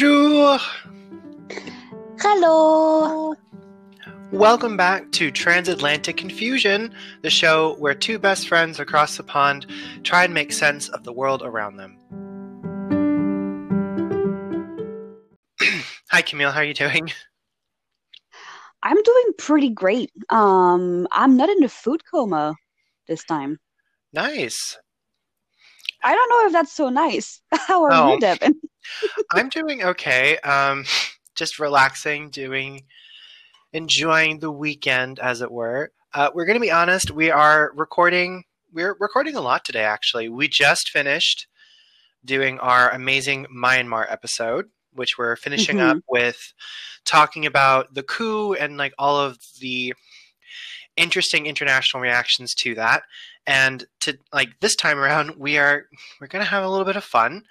[0.00, 0.60] Bonjour!
[2.20, 3.34] Hello!
[4.30, 9.66] Welcome back to Transatlantic Confusion, the show where two best friends across the pond
[10.04, 11.98] try and make sense of the world around them.
[16.12, 16.52] Hi, Camille.
[16.52, 17.10] How are you doing?
[18.84, 20.12] I'm doing pretty great.
[20.30, 22.54] Um, I'm not in a food coma
[23.08, 23.58] this time.
[24.12, 24.78] Nice.
[26.04, 27.40] I don't know if that's so nice.
[27.52, 28.12] How are Oh.
[28.14, 28.60] you, Devin?
[29.32, 30.38] I'm doing okay.
[30.38, 30.84] Um,
[31.34, 32.84] just relaxing, doing,
[33.72, 35.92] enjoying the weekend, as it were.
[36.14, 37.10] Uh, we're going to be honest.
[37.10, 38.44] We are recording.
[38.72, 39.84] We're recording a lot today.
[39.84, 41.46] Actually, we just finished
[42.24, 45.90] doing our amazing Myanmar episode, which we're finishing Mhm.
[45.90, 46.52] up with
[47.04, 49.94] talking about the coup and like all of the
[50.96, 53.02] interesting international reactions to that.
[53.48, 55.86] And to like this time around, we are
[56.20, 57.44] we're gonna have a little bit of fun,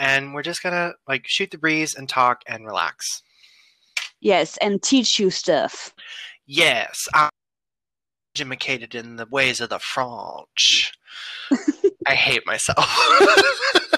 [0.00, 3.22] and we're just gonna like shoot the breeze and talk and relax.
[4.20, 5.94] Yes, and teach you stuff.
[6.44, 7.30] Yes, I'm
[8.34, 10.92] educated in the ways of the French.
[12.06, 12.84] I hate myself.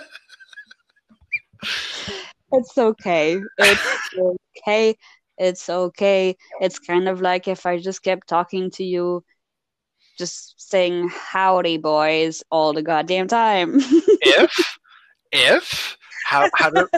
[2.52, 3.40] It's okay.
[3.58, 4.14] It's
[4.56, 4.96] okay.
[5.36, 6.36] It's okay.
[6.60, 9.24] It's kind of like if I just kept talking to you,
[10.16, 13.74] just saying howdy, boys, all the goddamn time.
[13.80, 14.78] if
[15.32, 16.88] if how how do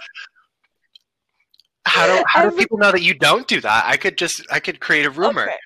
[1.86, 3.84] how do how do Every- people know that you don't do that?
[3.86, 5.42] I could just I could create a rumor.
[5.44, 5.56] Okay.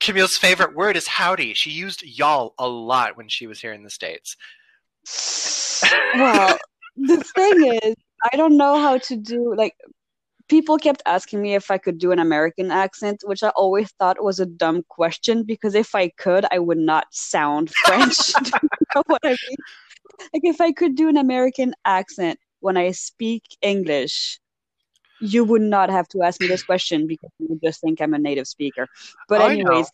[0.00, 1.52] Camille's favorite word is howdy.
[1.52, 4.34] She used y'all a lot when she was here in the states.
[6.14, 6.58] Well,
[6.96, 7.94] the thing is,
[8.32, 9.74] I don't know how to do like
[10.50, 14.22] people kept asking me if I could do an American accent, which I always thought
[14.22, 18.32] was a dumb question because if I could, I would not sound French.
[18.92, 19.56] You know what I mean?
[20.32, 24.40] Like if I could do an American accent when I speak English,
[25.20, 28.14] you would not have to ask me this question because you would just think I'm
[28.14, 28.88] a native speaker.
[29.28, 29.88] But anyways,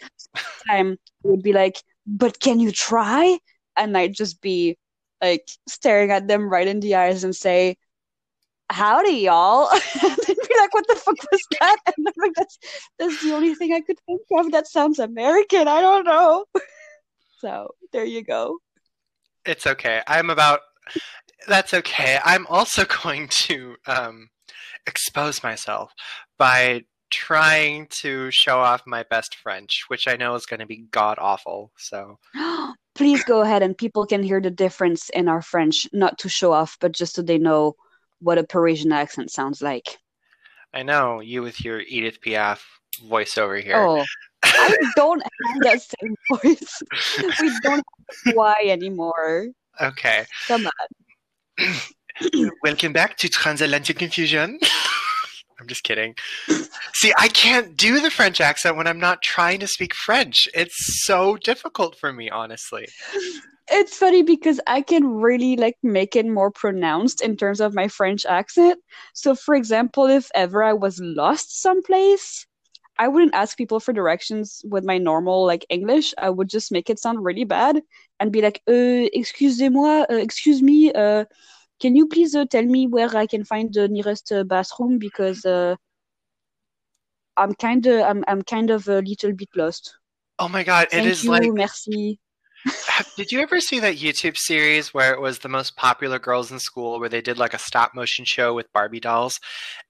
[0.66, 3.38] time would be like, but can you try?
[3.76, 4.78] And I'd just be
[5.20, 7.76] like staring at them right in the eyes and say,
[8.70, 9.68] Howdy, y'all.
[10.74, 11.76] and they'd be like, What the fuck was that?
[11.96, 12.58] And I'm like, That's
[12.98, 15.68] that's the only thing I could think of that sounds American.
[15.68, 16.44] I don't know.
[17.38, 18.58] so there you go.
[19.44, 20.02] It's okay.
[20.06, 20.60] I'm about
[21.46, 22.18] that's okay.
[22.24, 24.28] I'm also going to um
[24.86, 25.92] expose myself
[26.38, 30.86] by trying to show off my best French, which I know is going to be
[30.90, 31.72] god awful.
[31.78, 32.18] So,
[32.94, 36.52] Please go ahead and people can hear the difference in our French, not to show
[36.52, 37.76] off, but just so they know
[38.20, 39.98] what a Parisian accent sounds like.
[40.76, 42.60] I know you with your Edith Piaf
[43.08, 43.76] voice over here.
[43.78, 44.04] Oh,
[44.42, 46.82] I don't have that same voice.
[47.40, 47.82] We don't
[48.26, 49.46] have Y anymore.
[49.80, 50.26] Okay.
[50.46, 51.74] Come on.
[52.62, 54.58] Welcome back to Transatlantic Confusion.
[55.58, 56.14] I'm just kidding.
[56.92, 60.46] See, I can't do the French accent when I'm not trying to speak French.
[60.52, 62.86] It's so difficult for me, honestly.
[63.68, 67.88] It's funny because I can really like make it more pronounced in terms of my
[67.88, 68.80] French accent.
[69.14, 72.46] So, for example, if ever I was lost someplace,
[72.98, 76.14] I wouldn't ask people for directions with my normal like English.
[76.18, 77.82] I would just make it sound really bad
[78.20, 81.24] and be like, uh, excusez-moi, uh, excuse me, uh,
[81.80, 85.44] can you please uh, tell me where I can find the nearest uh, bathroom because
[85.44, 85.76] uh,
[87.36, 89.96] I'm kind of I'm I'm kind of a little bit lost.
[90.38, 92.18] Oh my god, it Thank is you, like merci.
[93.16, 96.58] Did you ever see that YouTube series where it was the most popular girls in
[96.58, 99.38] school where they did like a stop motion show with Barbie dolls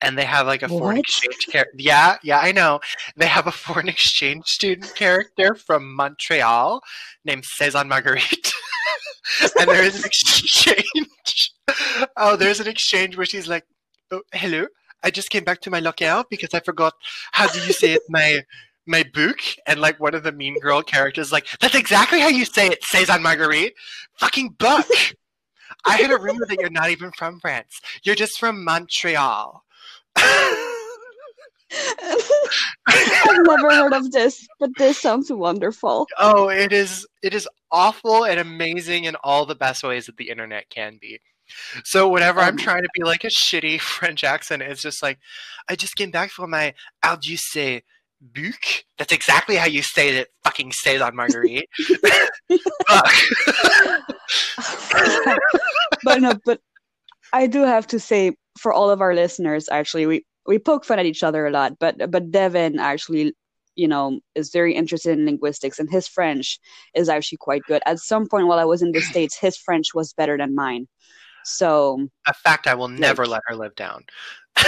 [0.00, 1.74] and they have like a foreign exchange character?
[1.76, 2.80] Yeah, yeah, I know.
[3.16, 6.80] They have a foreign exchange student character from Montreal
[7.24, 8.52] named Saison Marguerite.
[9.58, 11.52] and there is an exchange.
[12.16, 13.64] Oh, there's an exchange where she's like,
[14.10, 14.66] oh, hello.
[15.02, 16.94] I just came back to my locale because I forgot
[17.32, 18.42] how do you say it, my
[18.86, 22.44] my book and like one of the mean girl characters like that's exactly how you
[22.44, 23.74] say it Saison Marguerite.
[24.18, 24.86] Fucking book.
[25.84, 27.80] I had a rumor that you're not even from France.
[28.02, 29.62] You're just from Montreal.
[32.88, 36.06] I've never heard of this, but this sounds wonderful.
[36.18, 40.30] oh it is it is awful and amazing in all the best ways that the
[40.30, 41.20] internet can be.
[41.84, 45.18] So whenever I'm Um, trying to be like a shitty French accent it's just like
[45.68, 47.82] I just came back from my how do you say
[48.20, 51.68] book that's exactly how you say it fucking Saison Marguerite
[52.88, 53.12] Fuck.
[56.04, 56.60] but no, but
[57.32, 60.98] I do have to say for all of our listeners, actually, we we poke fun
[60.98, 63.34] at each other a lot, but but Devin actually,
[63.74, 66.58] you know, is very interested in linguistics, and his French
[66.94, 67.82] is actually quite good.
[67.86, 70.88] At some point while I was in the states, his French was better than mine.
[71.44, 74.04] So a fact I will never like, let her live down.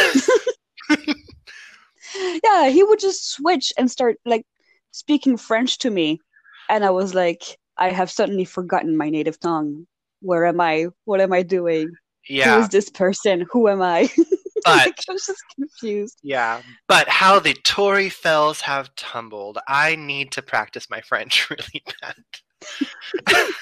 [2.14, 4.46] yeah, he would just switch and start like
[4.90, 6.20] speaking French to me,
[6.68, 7.42] and I was like,
[7.76, 9.86] I have suddenly forgotten my native tongue.
[10.20, 10.86] Where am I?
[11.04, 11.92] What am I doing?
[12.28, 12.56] Yeah.
[12.56, 13.46] Who is this person?
[13.50, 14.08] Who am I?
[14.64, 16.18] But like, I was just confused.
[16.22, 16.62] Yeah.
[16.88, 19.58] But how the Tory fells have tumbled.
[19.68, 23.44] I need to practice my French really bad.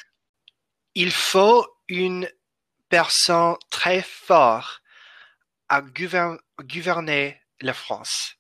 [0.95, 2.29] Il faut une
[2.89, 4.81] personne très forte
[5.69, 8.37] à gouverner la France.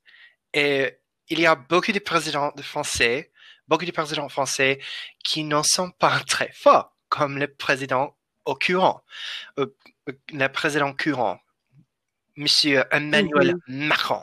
[0.53, 0.99] Et
[1.29, 3.31] il y a beaucoup de présidents français,
[3.69, 4.79] beaucoup de présidents français
[5.25, 9.03] qui ne sont pas très forts, comme le président au courant,
[9.59, 9.67] euh,
[10.33, 11.41] le président courant,
[12.37, 13.89] Monsieur Emmanuel mm-hmm.
[13.89, 14.23] Macron.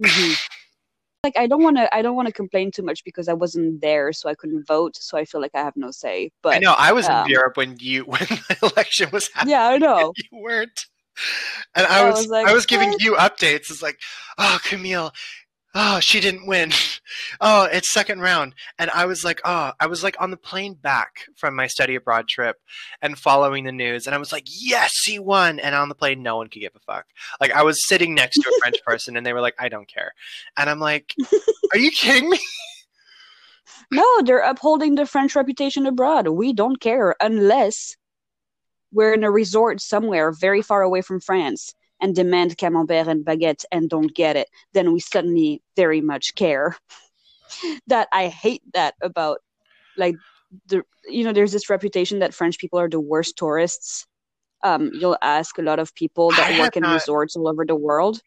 [0.00, 0.48] Mm-hmm.
[1.24, 3.80] Like I don't want to, I don't want to complain too much because I wasn't
[3.80, 4.96] there, so I couldn't vote.
[4.96, 6.30] So I feel like I have no say.
[6.40, 9.52] But I know I was um, in Europe when you when the election was happening.
[9.52, 10.86] Yeah, I know you weren't.
[11.74, 13.02] And I, I was, was like, I was giving what?
[13.02, 13.70] you updates.
[13.70, 13.98] It's like,
[14.38, 15.12] oh, Camille,
[15.76, 16.72] oh, she didn't win.
[17.40, 18.54] Oh, it's second round.
[18.78, 21.94] And I was like, oh, I was like on the plane back from my study
[21.94, 22.56] abroad trip
[23.00, 24.06] and following the news.
[24.06, 25.60] And I was like, yes, he won.
[25.60, 27.06] And on the plane, no one could give a fuck.
[27.40, 29.86] Like I was sitting next to a French person and they were like, I don't
[29.86, 30.12] care.
[30.56, 31.14] And I'm like,
[31.72, 32.38] are you kidding me?
[33.90, 36.26] No, they're upholding the French reputation abroad.
[36.28, 37.96] We don't care unless
[38.96, 43.64] we're in a resort somewhere very far away from France and demand camembert and baguette
[43.70, 46.76] and don't get it, then we suddenly very much care.
[47.86, 49.38] that I hate that about
[49.98, 50.16] like
[50.68, 54.06] the you know there's this reputation that French people are the worst tourists.
[54.64, 56.94] Um, you'll ask a lot of people that I work in not...
[56.94, 58.20] resorts all over the world,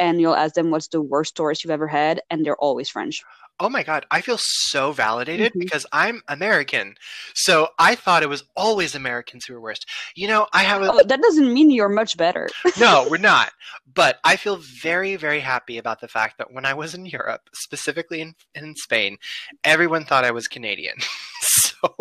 [0.00, 3.22] and you'll ask them what's the worst tourist you've ever had, and they're always French
[3.60, 5.60] oh my god, I feel so validated mm-hmm.
[5.60, 6.94] because I'm American.
[7.34, 9.86] So I thought it was always Americans who were worst.
[10.16, 10.90] You know, I have a.
[10.90, 12.48] Oh, that doesn't mean you're much better.
[12.80, 13.52] no, we're not.
[13.92, 17.42] But I feel very, very happy about the fact that when I was in Europe,
[17.52, 19.18] specifically in, in Spain,
[19.62, 20.96] everyone thought I was Canadian.
[21.40, 21.94] so.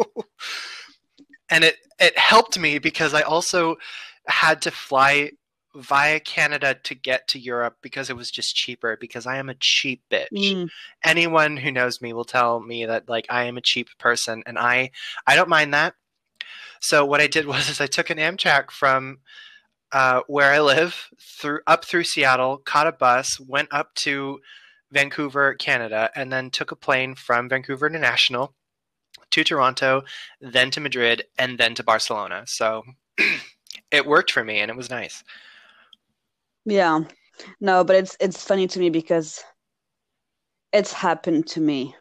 [1.49, 3.75] And it, it helped me because I also
[4.27, 5.31] had to fly
[5.75, 9.55] via Canada to get to Europe because it was just cheaper because I am a
[9.55, 10.27] cheap bitch.
[10.33, 10.69] Mm.
[11.03, 14.57] Anyone who knows me will tell me that like I am a cheap person and
[14.57, 14.91] I
[15.27, 15.95] I don't mind that.
[16.79, 19.19] So what I did was is I took an Amtrak from
[19.91, 24.39] uh, where I live through up through Seattle, caught a bus, went up to
[24.91, 28.53] Vancouver, Canada, and then took a plane from Vancouver International
[29.31, 30.03] to Toronto,
[30.41, 32.43] then to Madrid, and then to Barcelona.
[32.47, 32.83] So
[33.91, 35.23] it worked for me and it was nice.
[36.65, 37.01] Yeah.
[37.59, 39.43] No, but it's it's funny to me because
[40.71, 41.95] it's happened to me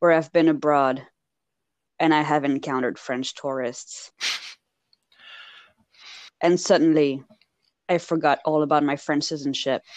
[0.00, 1.06] where I've been abroad
[1.98, 4.12] and I have encountered French tourists.
[6.40, 7.22] and suddenly
[7.88, 9.82] I forgot all about my French citizenship.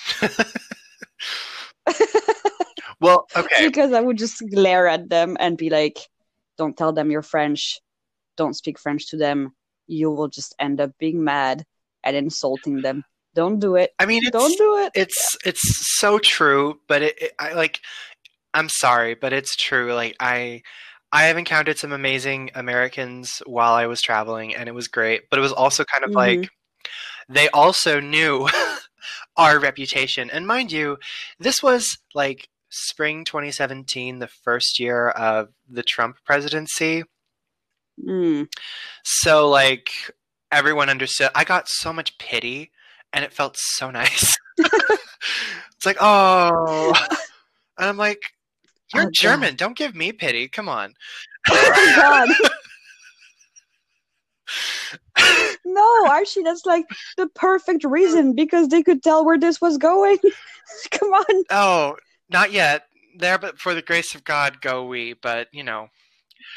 [3.01, 3.67] well, okay.
[3.67, 5.99] because I would just glare at them and be like,
[6.57, 7.79] don't tell them you're French.
[8.37, 9.53] Don't speak French to them.
[9.87, 11.65] You will just end up being mad
[12.03, 13.93] and insulting them don't do it.
[13.99, 14.91] I mean, don't do it.
[14.95, 15.61] It's it's
[15.99, 17.79] so true, but it, it, I like.
[18.53, 19.93] I'm sorry, but it's true.
[19.93, 20.61] Like I,
[21.11, 25.29] I have encountered some amazing Americans while I was traveling, and it was great.
[25.29, 26.41] But it was also kind of mm-hmm.
[26.41, 26.49] like
[27.29, 28.49] they also knew
[29.37, 30.97] our reputation, and mind you,
[31.39, 37.03] this was like spring 2017, the first year of the Trump presidency.
[38.05, 38.47] Mm.
[39.03, 39.91] So like
[40.51, 41.29] everyone understood.
[41.35, 42.71] I got so much pity
[43.13, 44.37] and it felt so nice.
[44.57, 46.93] it's like, oh,
[47.77, 48.21] and I'm like,
[48.93, 49.49] you're oh, German.
[49.51, 49.57] God.
[49.57, 50.47] Don't give me pity.
[50.47, 50.93] Come on.
[51.49, 51.93] Oh
[55.17, 55.27] God.
[55.65, 56.85] no, actually, that's like
[57.17, 60.17] the perfect reason because they could tell where this was going.
[60.91, 61.43] Come on.
[61.49, 61.95] Oh,
[62.29, 62.83] not yet.
[63.17, 65.13] There, but for the grace of God, go we.
[65.13, 65.87] But you know,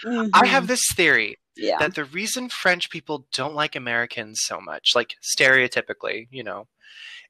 [0.04, 0.30] mm-hmm.
[0.32, 1.78] I have this theory yeah.
[1.78, 6.66] that the reason French people don't like Americans so much, like stereotypically, you know,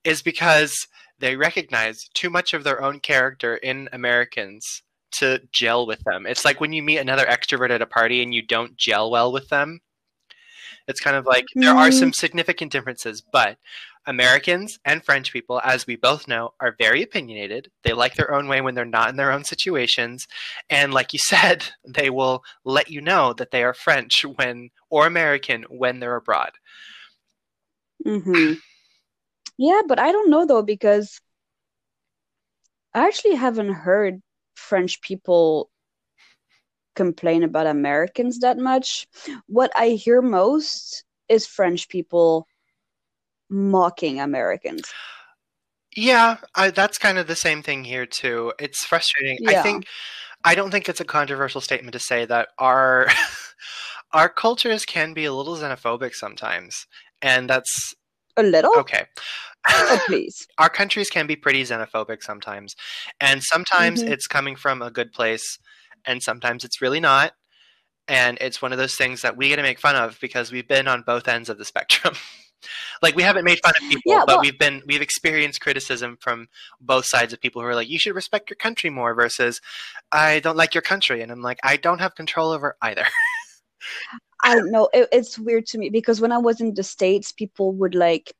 [0.04, 0.86] is because
[1.18, 6.26] they recognize too much of their own character in Americans to gel with them.
[6.26, 9.32] It's like when you meet another extrovert at a party and you don't gel well
[9.32, 9.80] with them.
[10.86, 12.14] It's kind of like there are some mm.
[12.14, 13.56] significant differences, but
[14.06, 17.70] Americans and French people, as we both know, are very opinionated.
[17.82, 20.26] They like their own way when they're not in their own situations.
[20.70, 25.06] And like you said, they will let you know that they are French when or
[25.06, 26.52] American when they're abroad.
[28.06, 28.60] Mhm.
[29.58, 31.20] Yeah, but I don't know though because
[32.94, 34.22] I actually haven't heard
[34.54, 35.70] French people
[36.94, 39.06] complain about Americans that much.
[39.46, 42.46] What I hear most is French people
[43.48, 44.92] mocking Americans.
[45.96, 48.52] Yeah, I, that's kind of the same thing here too.
[48.58, 49.38] It's frustrating.
[49.48, 49.86] I think
[50.44, 53.08] I don't think it's a controversial statement to say that our
[54.12, 56.86] our cultures can be a little xenophobic sometimes,
[57.22, 57.94] and that's
[58.36, 58.72] A little?
[58.78, 59.06] okay.
[59.68, 60.46] Oh, please.
[60.58, 62.74] our countries can be pretty xenophobic sometimes,
[63.20, 64.12] and sometimes Mhm.
[64.12, 65.58] it's coming from a good place,
[66.06, 67.32] and sometimes it's really not.
[68.08, 70.68] And it's one of those things that we get to make fun of because we've
[70.68, 72.14] been on both ends of the spectrum.
[73.02, 76.16] like we haven't made fun of people, Yeah, but well- we've been we've experienced criticism
[76.20, 76.48] from
[76.80, 79.60] both sides of people who are like, "You should respect your country more," versus,
[80.12, 83.04] "I don't like your country," and I'm like, "I don't have control over either."
[84.42, 84.88] I don't know.
[84.92, 88.32] It, it's weird to me because when I was in the States, people would like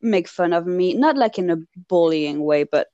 [0.00, 1.56] make fun of me, not like in a
[1.88, 2.88] bullying way, but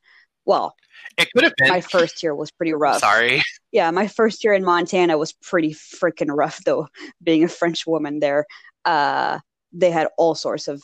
[0.44, 0.74] well,
[1.18, 1.68] It could have been.
[1.68, 3.00] my first year was pretty rough.
[3.00, 3.42] Sorry.
[3.72, 6.88] Yeah, my first year in Montana was pretty freaking rough, though,
[7.22, 8.46] being a French woman there.
[8.84, 9.38] Uh,
[9.72, 10.82] they had all sorts of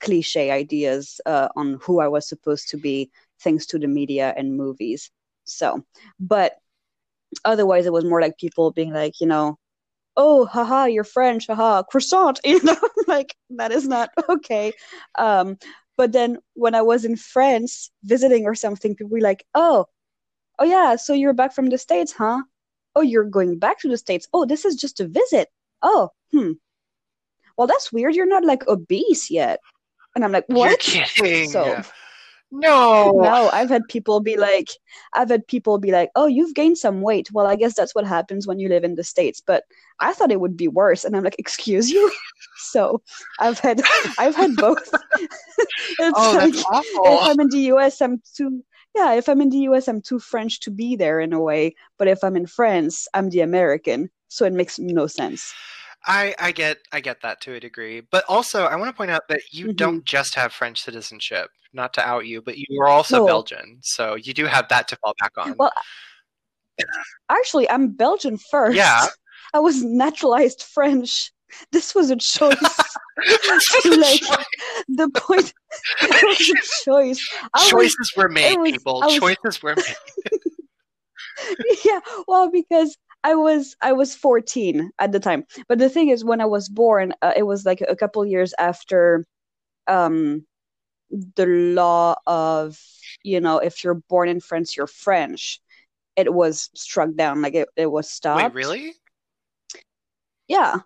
[0.00, 3.10] cliche ideas uh, on who I was supposed to be,
[3.40, 5.10] thanks to the media and movies.
[5.44, 5.84] So,
[6.20, 6.58] but
[7.44, 9.58] otherwise, it was more like people being like, you know,
[10.16, 12.76] oh, haha, you're French, haha, croissant, you know,
[13.06, 14.72] like that is not okay.
[15.18, 15.56] Um,
[15.96, 19.86] but then when I was in France visiting or something, people were like, oh,
[20.58, 22.42] oh yeah, so you're back from the States, huh?
[22.94, 24.28] Oh, you're going back to the States.
[24.32, 25.48] Oh, this is just a visit.
[25.82, 26.52] Oh, hmm.
[27.56, 28.14] Well, that's weird.
[28.14, 29.60] You're not like obese yet.
[30.14, 30.82] And I'm like, what?
[31.50, 31.82] So
[32.52, 33.12] no.
[33.14, 34.68] no, I've had people be like,
[35.14, 37.30] I've had people be like, oh, you've gained some weight.
[37.32, 39.40] Well, I guess that's what happens when you live in the States.
[39.44, 39.64] But
[40.00, 41.04] I thought it would be worse.
[41.04, 42.12] And I'm like, excuse you?
[42.56, 43.00] so
[43.40, 43.80] I've had,
[44.18, 44.86] I've had both.
[45.18, 46.66] it's Oh, like, that's
[47.04, 47.28] if.
[47.30, 48.62] I'm in the US, I'm too,
[48.94, 51.74] yeah, if I'm in the US, I'm too French to be there in a way.
[51.98, 54.10] But if I'm in France, I'm the American.
[54.28, 55.54] So it makes no sense.
[56.04, 59.10] I, I get I get that to a degree, but also I want to point
[59.10, 59.76] out that you Mhm.
[59.76, 61.48] don't just have French citizenship.
[61.72, 63.26] Not to out you, but you are also No.
[63.26, 65.54] Belgian, so you do have that to fall back on.
[65.58, 65.72] Well,
[67.30, 68.76] actually, I'm Belgian first.
[68.76, 69.06] Yeah.
[69.54, 71.30] I was naturalized French.
[71.70, 72.56] This was a choice.
[73.84, 74.20] like
[74.88, 75.52] the point
[76.00, 77.28] it was a choice.
[77.54, 79.00] I was, Choices were made, was- people.
[79.00, 79.94] Was- Choices were made.
[81.84, 85.44] yeah, well, because I was I was 14 at the time.
[85.68, 88.54] But the thing is, when I was born, uh, it was like a couple years
[88.58, 89.24] after
[89.86, 90.46] um,
[91.36, 92.78] the law of
[93.22, 95.60] you know if you're born in France, you're French.
[96.16, 98.42] It was struck down, like it, it was stopped.
[98.42, 98.92] Wait, really?
[100.48, 100.80] Yeah.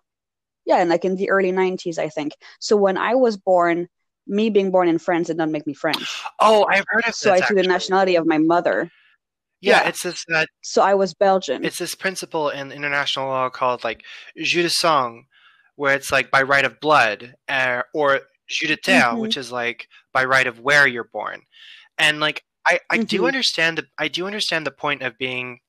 [0.64, 2.33] Yeah, and like in the early 90s, I think.
[2.61, 3.88] So when I was born,
[4.26, 6.23] me being born in France did not make me French.
[6.40, 7.49] Oh, I've heard of So I this.
[7.49, 8.90] took the nationality of my mother.
[9.66, 9.88] Yeah, yeah.
[9.88, 11.64] it's this uh, So I was Belgian.
[11.64, 14.04] it's this principle in international law called like
[14.37, 15.26] jus de sang,
[15.76, 19.20] where it's like by right of blood, uh, or jus de terre, Mhm.
[19.20, 21.42] which is like by right of where you're born.
[21.99, 23.26] And like I, I do Mhm.
[23.28, 25.61] understand the I do understand the point of being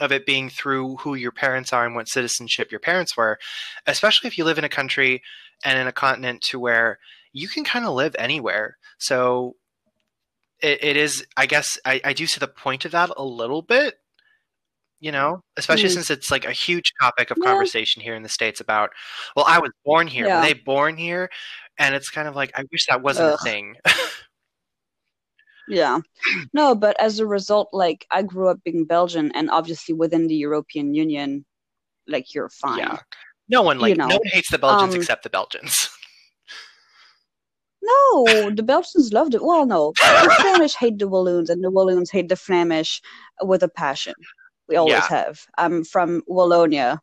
[0.00, 3.38] of it being through who your parents are and what citizenship your parents were,
[3.86, 5.22] especially if you live in a country
[5.64, 6.98] and in a continent to where
[7.32, 8.78] you can kind of live anywhere.
[8.98, 9.56] So
[10.62, 13.62] it, it is I guess I, I do see the point of that a little
[13.62, 13.94] bit
[15.00, 15.94] you know especially Mm.
[15.94, 17.50] since it's like a huge topic of Yeah.
[17.50, 18.90] conversation here in the states about
[19.34, 20.40] well i was born here Yeah.
[20.40, 21.30] were they born here
[21.78, 23.38] and it's kind of like i wish that wasn't Ugh.
[23.40, 23.76] a thing
[25.68, 26.00] Yeah.
[26.52, 30.34] No, but as a result, like I grew up being Belgian and obviously within the
[30.34, 31.44] European Union,
[32.08, 32.78] like you're fine.
[32.78, 32.98] yeah
[33.48, 35.88] no one like You know, no one hates the belgians um, except the belgians
[37.82, 39.42] No, the Belgians loved it.
[39.42, 39.92] Well, no.
[40.00, 43.00] The Flemish hate the Walloons and the Walloons hate the Flemish
[43.42, 44.14] with a passion.
[44.68, 45.08] We always Yeah.
[45.08, 45.40] have.
[45.58, 46.98] I'm from Wallonia.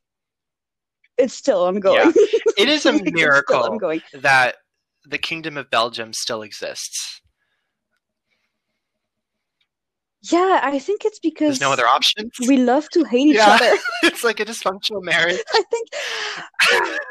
[1.17, 2.13] It's still ongoing.
[2.57, 4.01] it is a Like, it's still miracle ongoing.
[4.13, 4.57] that
[5.05, 7.21] the kingdom of belgium still exists
[10.31, 13.55] Yeah, I think it's because there's no other options we love to hate each Yeah.
[13.55, 13.77] other.
[14.03, 15.89] it's like a dysfunctional marriage I think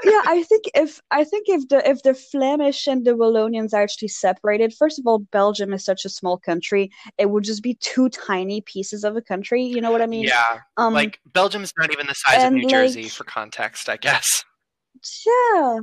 [0.05, 3.83] yeah, I think if I think if the if the Flemish and the Wallonians are
[3.83, 7.75] actually separated, first of all, Belgium is such a small country, it would just be
[7.75, 9.63] two tiny pieces of a country.
[9.63, 10.27] You know what I mean?
[10.27, 14.45] yeah Um, like belgium's not even the size of new jersey for context i guess
[15.27, 15.81] yeah,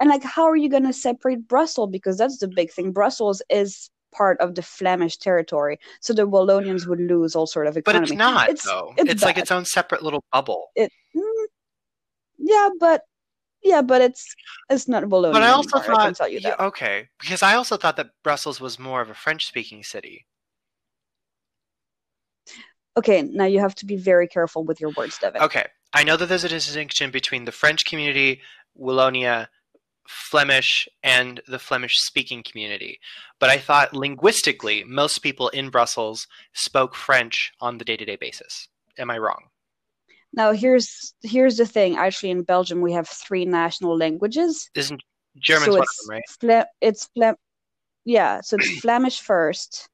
[0.00, 1.90] and like, how are you gonna separate Brussels?
[1.90, 2.92] Because that's the big thing.
[2.92, 7.76] Brussels is part of the Flemish territory, so the Wallonians would lose all sort of
[7.76, 8.00] economy.
[8.06, 11.44] but it's not It's- though it's it's like its own separate little bubble It, mm,
[12.38, 13.02] yeah, but
[13.62, 14.34] yeah, but it's
[14.70, 16.60] it's not Wallonia But I also anymore, I thought, tell you yeah, that.
[16.70, 20.26] okay, because I also thought that Brussels was more of a French-speaking city.
[22.96, 25.42] Okay, now you have to be very careful with your words, Devin.
[25.42, 28.40] Okay, I know that there's a distinction between the French community,
[28.78, 29.48] Wallonia,
[30.08, 32.98] Flemish and the Flemish speaking community.
[33.38, 38.16] But I thought linguistically, most people in Brussels spoke French on the day to day
[38.16, 38.68] basis.
[38.98, 39.44] Am I wrong?
[40.32, 41.96] Now here's here's the thing.
[41.96, 44.70] Actually, in Belgium, we have three national languages.
[44.74, 45.02] Isn't
[45.38, 46.22] German so one it's of them, right?
[46.40, 47.38] Fle- it's Fle-
[48.04, 48.40] yeah.
[48.42, 49.88] So it's Flemish first,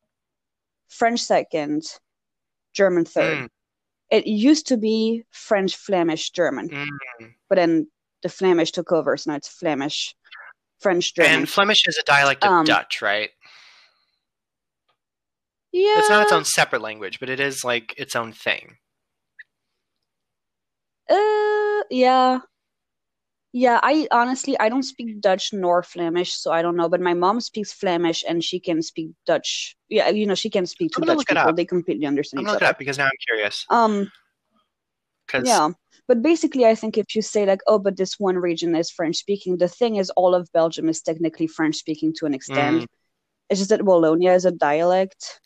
[0.88, 1.82] French second,
[2.72, 3.44] German third.
[3.44, 3.48] Mm,
[4.10, 7.34] It used to be French, Flemish, German, mm.
[7.48, 7.88] but then
[8.22, 10.14] the Flemish took over, so now it's Flemish,
[10.80, 11.32] French, German.
[11.40, 13.30] And Flemish is a dialect of Um, Dutch, right?
[15.72, 18.76] yeah, It's not its own separate language, but it is like its own thing.
[21.10, 22.38] Uh, yeah.
[23.54, 26.88] Yeah, I honestly I don't speak Dutch nor Flemish, so I don't know.
[26.88, 29.76] But my mom speaks Flemish and she can speak Dutch.
[29.90, 31.52] Yeah, you know, she can speak to Dutch people.
[31.52, 32.70] They completely understand I'm each gonna look it other.
[32.72, 33.66] up because now I'm curious.
[33.68, 34.10] Um,
[35.26, 35.68] Because yeah.
[36.08, 39.16] But basically, I think if you say like, oh, but this one region is French
[39.16, 42.82] speaking, the thing is, all of Belgium is technically French speaking to an extent.
[42.82, 42.86] Mm.
[43.48, 45.40] It's just that Wallonia is a dialect,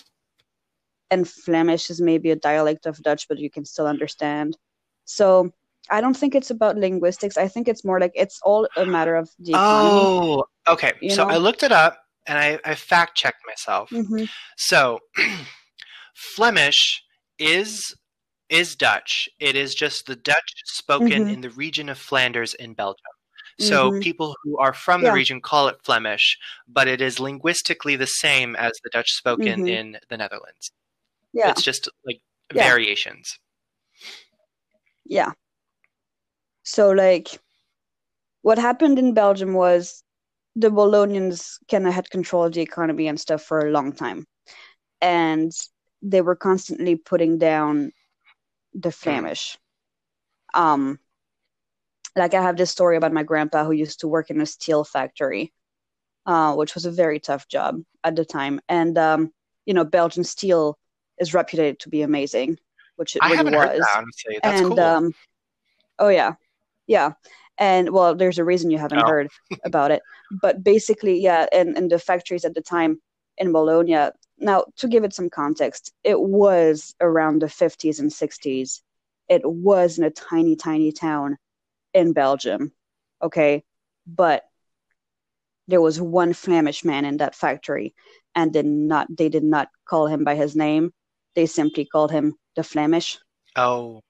[1.11, 4.57] and Flemish is maybe a dialect of Dutch, but you can still understand.
[5.05, 5.53] So
[5.91, 7.37] I don't think it's about linguistics.
[7.37, 10.01] I think it's more like it's all a matter of the economy.
[10.01, 10.93] Oh, okay.
[11.11, 11.31] So know?
[11.31, 13.91] I looked it up and I, I fact checked myself.
[13.91, 14.25] hmm
[14.57, 14.99] So
[16.15, 17.03] Flemish
[17.39, 17.95] is
[18.49, 19.29] is Dutch.
[19.41, 21.31] It is just the Dutch spoken Mhm.
[21.33, 23.11] in the region of Flanders in Belgium.
[23.59, 24.03] So Mhm.
[24.03, 25.15] people who are from the Yeah.
[25.15, 26.39] region call it Flemish,
[26.69, 29.69] but it is linguistically the same as the Dutch spoken Mhm.
[29.69, 30.73] in the Netherlands.
[31.33, 32.21] Yeah, It's just like
[32.55, 32.63] Yeah.
[32.65, 33.39] variations.
[35.05, 35.33] yeah.
[36.65, 37.41] So like,
[38.43, 40.03] what happened in Belgium was
[40.55, 44.27] the Wallonians kind of had control of the economy and stuff for a long time,
[45.01, 45.53] and
[46.03, 47.93] they were constantly putting down
[48.79, 49.59] the Flemish.
[50.55, 50.99] Um,
[52.15, 54.85] like I have this story about my grandpa who used to work in a steel
[54.85, 55.53] factory,
[56.25, 58.61] uh, which was a very tough job at the time.
[58.69, 59.33] And um,
[59.67, 60.79] you know, Belgian steel
[61.19, 62.59] is reputed to be amazing,
[62.97, 63.81] which it I really haven't heard was.
[63.81, 64.39] that honestly.
[64.43, 64.81] That's and cool.
[64.81, 65.13] um,
[65.99, 66.35] oh yeah,
[66.87, 67.13] yeah.
[67.59, 69.09] And well, there's a reason you haven't Oh.
[69.09, 69.29] heard
[69.65, 70.03] about it.
[70.43, 73.01] But basically, yeah, and, and the factories at the time
[73.39, 74.13] in Wallonia.
[74.39, 78.81] Now, to give it some context, it was around the 50s and 60s.
[79.29, 81.39] It was in a tiny, tiny town
[81.95, 82.73] in Belgium.
[83.23, 83.65] Okay.
[84.07, 84.45] But
[85.69, 87.95] there was one Flemish man in that factory,
[88.35, 90.93] and did not they did not call him by his name.
[91.35, 93.19] They simply called him the Flemish.
[93.57, 94.01] oh,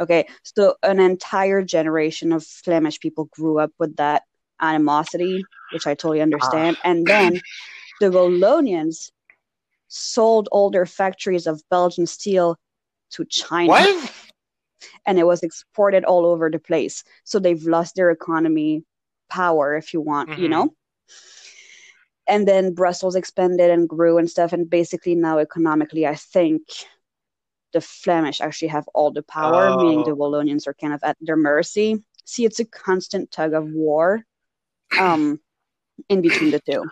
[0.00, 4.22] Okay, so an entire generation of Flemish people grew up with that
[4.60, 6.76] animosity, which I totally understand.
[6.78, 6.88] Ah.
[6.90, 7.40] And then
[8.00, 9.10] the Wallonians
[9.92, 12.58] sold all their factories of Belgian steel
[13.10, 14.12] to China, what?
[15.04, 17.04] and it was exported all over the place.
[17.24, 18.84] So they've lost their economy
[19.28, 20.50] power, if you want, you Mhm.
[20.50, 20.74] know?
[22.26, 24.52] And then Brussels expanded and grew and stuff.
[24.52, 26.62] And basically, now economically, I think
[27.72, 30.16] the Flemish actually have all the power, meaning the Oh.
[30.16, 32.02] Wallonians are kind of at their mercy.
[32.24, 34.24] See, it's a constant tug of war
[34.98, 35.40] um,
[36.08, 36.84] in between the two.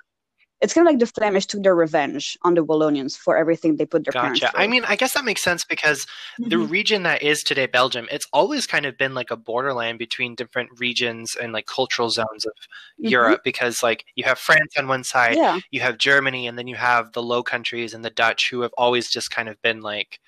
[0.60, 3.86] It's kind of like the Flemish took their revenge on the Wallonians for everything they
[3.86, 4.58] put their parents Gotcha.
[4.58, 6.06] I mean, I guess that makes sense because
[6.38, 6.70] the Mhm.
[6.70, 10.68] region that is today Belgium, it's always kind of been like a borderland between different
[10.78, 12.52] regions and like cultural zones of
[12.98, 13.08] Mhm.
[13.10, 16.66] Europe because like you have France on one side, yeah, you have Germany, and then
[16.66, 19.80] you have the Low Countries and the Dutch who have always just kind of been
[19.80, 20.20] like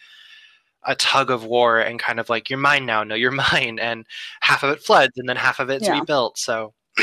[0.85, 4.07] a tug of war and kind of like you're mine now, no, you're mine, and
[4.43, 6.01] half of it floods and then half of it's Yeah.
[6.01, 6.39] rebuilt.
[6.39, 6.75] So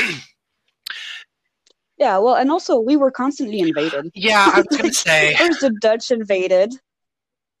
[2.00, 2.18] yeah.
[2.18, 4.10] Well, and also we were constantly invaded.
[4.14, 6.72] yeah, I was gonna say First, the Dutch invaded,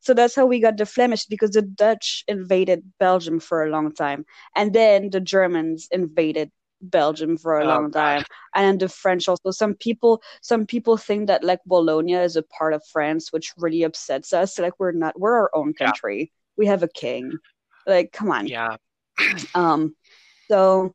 [0.00, 3.92] so that's how we got the Flemish because the Dutch invaded Belgium for a long
[3.94, 4.24] time,
[4.56, 6.50] and then the Germans invaded
[6.82, 8.16] Belgium for a Oh, long God.
[8.16, 8.24] time,
[8.54, 9.50] and the French also.
[9.50, 13.82] Some people, some people think that like Wallonia is a part of France, which really
[13.84, 14.58] upsets us.
[14.58, 15.18] Like we're not.
[15.20, 15.86] We're our own Yeah.
[15.88, 16.32] country.
[16.56, 17.38] We have a king.
[17.86, 18.46] Like, come on.
[18.46, 18.76] yeah.
[19.54, 19.94] Um,
[20.50, 20.94] so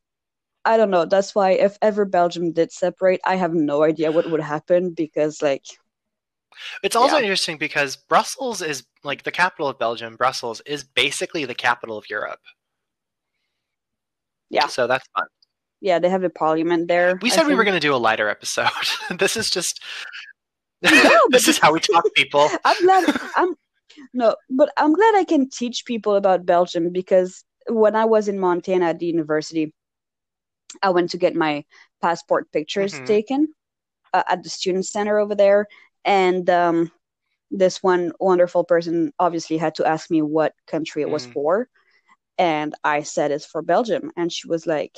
[0.66, 1.06] I don't know.
[1.06, 5.42] That's why if ever Belgium did separate, I have no idea what would happen because
[5.42, 5.64] like
[6.84, 7.22] It's also Yeah.
[7.24, 10.16] interesting because Brussels is like the capital of Belgium.
[10.16, 12.40] Brussels is basically the capital of Europe.
[14.50, 14.68] Yeah.
[14.68, 15.26] So that's fun.
[15.82, 17.20] yeah, they have the parliament there.
[17.22, 18.70] We I said we were going to do a lighter episode.
[19.20, 19.82] this is just.
[20.82, 20.92] but
[21.32, 22.50] this is how we talk, people.
[22.64, 23.04] I'm glad
[23.36, 23.56] I'm
[24.14, 28.40] no, but I'm glad I can teach people about Belgium because when I was in
[28.40, 29.74] Montana at the university,
[30.84, 31.66] I went to get my
[32.02, 33.06] passport pictures Mhm.
[33.06, 33.54] taken
[34.14, 35.68] uh, at the student center over there,
[36.06, 36.92] and um,
[37.52, 41.34] this one wonderful person obviously had to ask me what country it was Mm.
[41.34, 41.70] for,
[42.38, 44.98] and I said it's for Belgium, and she was like,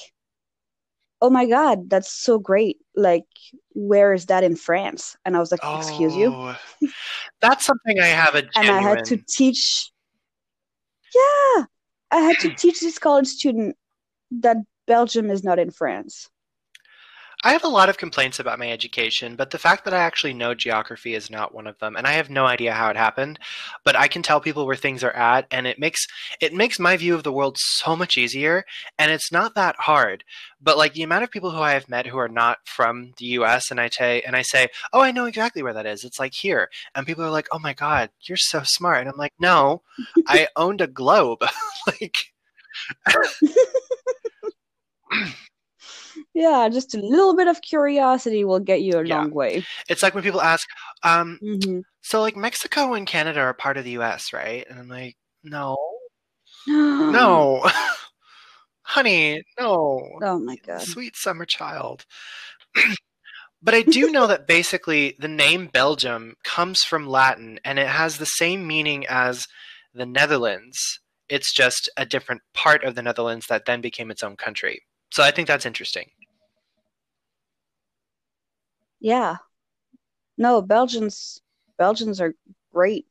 [1.21, 2.77] "Oh my god, that's so great!
[2.95, 3.25] Like,
[3.73, 6.55] where is that in France?" And I was like, "Excuse you?" Oh,
[7.41, 9.91] that's something I have a And I had to teach.
[11.13, 11.65] Yeah,
[12.11, 13.75] I had to teach this college student
[14.31, 16.29] that Belgium is not in France.
[17.43, 20.33] I have a lot of complaints about my education, but the fact that I actually
[20.33, 23.37] know geography is not one of them, and I have no idea how it happened.
[23.83, 26.07] But I can tell people where things are at, and it makes
[26.41, 28.65] it makes my view of the world so much easier.
[28.97, 30.23] And it's not that hard.
[30.59, 33.25] But like the amount of people who I have met who are not from the
[33.25, 33.69] U.S.
[33.69, 36.03] and I say and I say, "Oh, I know exactly where that is.
[36.03, 39.17] It's like here," and people are like, "Oh my god, you're so smart," and I'm
[39.17, 39.83] like, "No,
[40.27, 41.43] I owned a globe."
[41.87, 42.17] like,
[46.33, 49.17] Yeah, just a little bit of curiosity will get you a Yeah.
[49.17, 49.63] long way.
[49.89, 50.67] it's like when people ask,
[51.03, 54.65] um, hmm So like Mexico and Canada are part of the US, right?
[54.69, 55.77] And I'm like, no.
[56.67, 57.11] No.
[57.11, 57.69] No.
[58.83, 60.19] Honey, no.
[60.21, 60.81] Oh my god.
[60.81, 62.05] Sweet summer child.
[63.61, 68.17] but I do know that basically the name Belgium comes from Latin and it has
[68.17, 69.45] the same meaning as
[69.93, 70.99] the Netherlands.
[71.29, 74.81] It's just a different part of the Netherlands that then became its own country.
[75.11, 76.11] So I think that's interesting.
[78.99, 79.37] Yeah.
[80.37, 81.41] No, Belgians
[81.77, 82.33] Belgians are
[82.73, 83.05] great.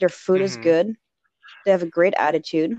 [0.00, 0.62] Their food is Mhm.
[0.62, 0.96] good.
[1.64, 2.76] They have a great attitude.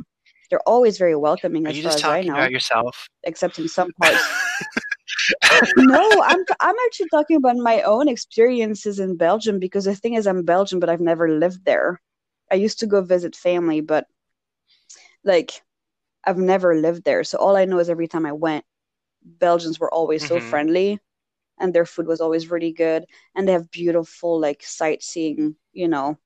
[0.49, 3.07] They're always very welcoming Are as you far just as I know, about yourself?
[3.23, 4.21] except in some parts.
[5.75, 10.27] No, I'm I'm actually talking about my own experiences in Belgium because the thing is
[10.27, 12.01] I'm Belgian, but I've never lived there.
[12.51, 14.07] I used to go visit family, but
[15.23, 15.61] like
[16.25, 17.23] I've never lived there.
[17.23, 18.65] So all I know is every time I went,
[19.23, 20.41] Belgians were always so Mhm.
[20.41, 20.99] friendly
[21.59, 26.17] and their food was always really good and they have beautiful like sightseeing, you know.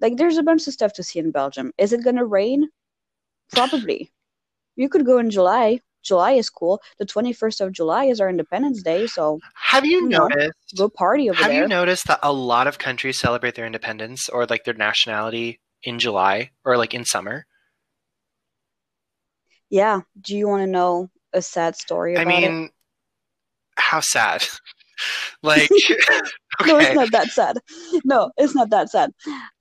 [0.00, 1.72] Like there's a bunch of stuff to see in Belgium.
[1.78, 2.70] Is it gonna rain?
[3.52, 4.12] Probably.
[4.76, 5.80] You could go in July.
[6.02, 6.80] July is cool.
[6.98, 10.88] The 21st of July is our Independence Day, so Have you You know, noticed go
[10.88, 11.62] party over Have there.
[11.62, 15.98] you noticed that a lot of countries celebrate their independence or like their nationality in
[15.98, 17.46] July or like in summer?
[19.70, 20.00] Yeah.
[20.20, 22.50] Do you want to know a sad story I about it?
[22.50, 22.70] mean,
[23.76, 24.44] how sad.
[25.42, 25.70] like,
[26.66, 27.58] No, it's not that sad.
[28.04, 29.12] No, it's not that sad.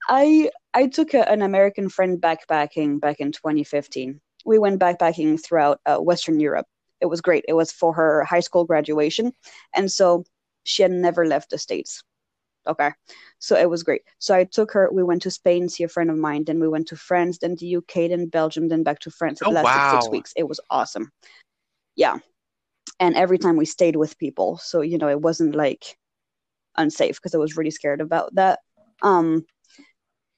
[0.08, 4.22] I I took a, an American friend backpacking back in 2015.
[4.46, 6.68] We went backpacking throughout uh, Western Europe.
[7.02, 7.44] It was great.
[7.48, 9.34] It was for her high school graduation,
[9.76, 10.24] and so
[10.64, 12.04] she had never left the States.
[12.68, 12.92] Okay,
[13.40, 14.02] so it was great.
[14.20, 14.90] So I took her.
[14.92, 16.46] We went to Spain, see a friend of mine.
[16.46, 19.42] Then we went to France, then the UK, then Belgium, then back to France.
[19.42, 20.34] It Oh, lasted six weeks.
[20.36, 21.12] It was awesome.
[21.96, 22.18] Yeah,
[23.00, 25.98] and every time we stayed with people, so you know it wasn't like
[26.78, 28.60] unsafe because I was really scared about that.
[29.02, 29.46] Um,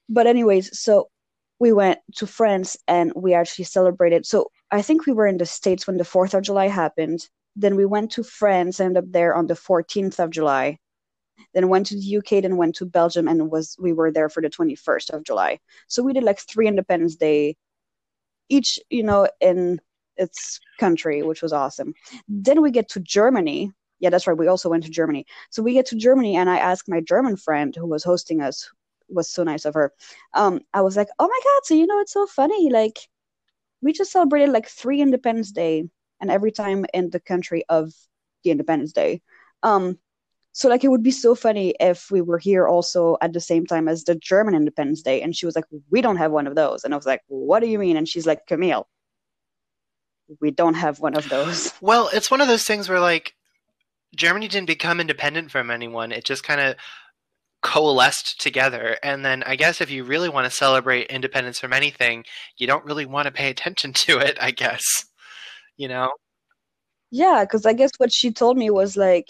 [0.08, 1.10] but anyways, so
[1.58, 4.26] we went to France and we actually celebrated.
[4.26, 7.28] So I think we were in the States when the 4th of July happened.
[7.56, 10.78] Then we went to France, ended up there on the 14th of July.
[11.58, 14.40] Then went to the UK, then went to Belgium, and was we were there for
[14.40, 15.58] the 21st of July.
[15.88, 17.56] So we did like three Independence Day,
[18.48, 19.80] each you know in
[20.16, 21.94] its country, which was awesome.
[22.28, 23.72] Then we get to Germany.
[23.98, 24.38] Yeah, that's right.
[24.38, 25.26] We also went to Germany.
[25.50, 28.70] So we get to Germany, and I asked my German friend who was hosting us,
[29.08, 29.92] was so nice of her.
[30.34, 32.70] Um, I was like, "Oh my God!" So you know, it's so funny.
[32.70, 33.00] Like,
[33.82, 35.90] we just celebrated like three Independence Day,
[36.20, 37.92] and every time in the country of
[38.44, 39.22] the Independence Day.
[39.64, 39.98] Um,
[40.52, 43.66] so like, it would be so funny if we were here also at the same
[43.66, 45.22] time as the German Independence Day.
[45.22, 47.60] And she was like, "We don't have one of those," and I was like, "What
[47.60, 48.88] do you mean?" And she's like, "Camille,
[50.40, 53.34] we don't have one of those." Well, it's one of those things where like
[54.16, 56.12] Germany didn't become independent from anyone.
[56.12, 56.76] It just kind of
[57.62, 58.98] coalesced together.
[59.02, 62.24] And then I guess if you really want to celebrate independence from anything,
[62.56, 65.06] you don't really want to pay attention to it, I guess.
[65.76, 66.10] You know?
[67.10, 69.28] Yeah, because I guess what she told me was like,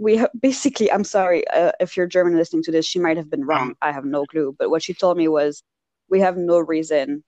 [0.00, 3.44] we basically, I'm sorry uh, if you're German listening to this, she might have been
[3.44, 3.74] wrong.
[3.82, 4.56] I have no clue.
[4.58, 5.62] But what she told me was,
[6.08, 7.22] we have no reason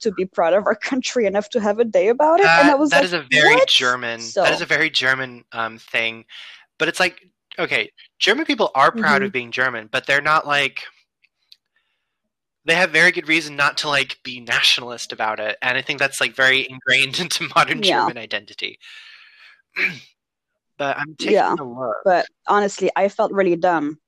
[0.00, 2.46] to be proud of our country enough to have a day about it.
[2.46, 3.68] and I was that like, is a very what?
[3.68, 4.20] German.
[4.20, 6.24] So, That is a very German um, thing.
[6.78, 9.26] But it's like, okay, German people are proud Mhm.
[9.26, 10.82] of being German, but they're not like.
[12.66, 15.98] They have very good reason not to like be nationalist about it, and I think
[15.98, 17.98] that's like very ingrained into modern Yeah.
[18.00, 18.78] German identity.
[20.78, 21.96] but I'm taking Yeah, a look.
[22.04, 23.98] but honestly, I felt really dumb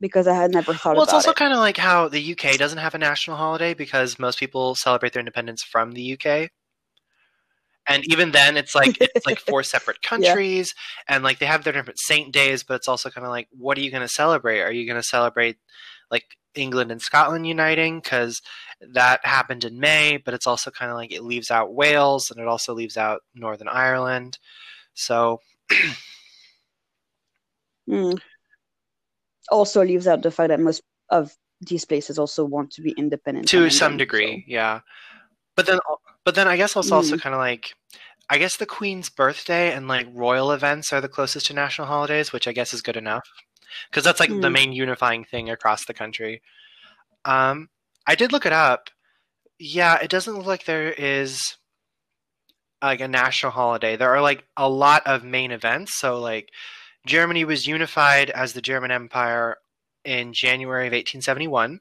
[0.00, 0.94] because I had never thought.
[0.96, 1.36] Well, it's also it.
[1.36, 5.12] kind of like how the UK doesn't have a national holiday because most people celebrate
[5.12, 6.50] their independence from the UK.
[7.88, 10.34] And even then, it's like it's like four separate Yeah.
[10.34, 10.74] countries,
[11.08, 12.62] and like they have their different saint days.
[12.62, 14.60] But it's also kind of like, what are you going to celebrate?
[14.60, 15.56] Are you going to celebrate
[16.10, 16.24] like
[16.54, 18.00] England and Scotland uniting?
[18.00, 18.40] Because
[18.92, 22.40] that happened in May, but it's also kind of like it leaves out Wales and
[22.40, 24.38] it also leaves out Northern Ireland.
[24.94, 25.40] So
[27.88, 28.20] Mm.
[29.50, 33.48] Also leaves out the fact that most of these places also want to be independent
[33.48, 34.80] to some degree, yeah.
[35.56, 35.78] But then,
[36.24, 37.20] but then I guess it's also Mm.
[37.20, 37.74] kind of like,
[38.30, 42.32] I guess the Queen's birthday and like royal events are the closest to national holidays,
[42.32, 43.28] which I guess is good enough
[43.90, 44.52] because that's like the Hmm.
[44.52, 46.40] main unifying thing across the country.
[47.24, 47.68] Um,
[48.06, 48.90] I did look it up.
[49.58, 51.56] Yeah, it doesn't look like there is
[52.82, 53.96] like a national holiday.
[53.96, 55.94] There are like a lot of main events.
[55.94, 56.50] So like
[57.06, 59.56] Germany was unified as the German Empire
[60.04, 61.80] in January of 1871.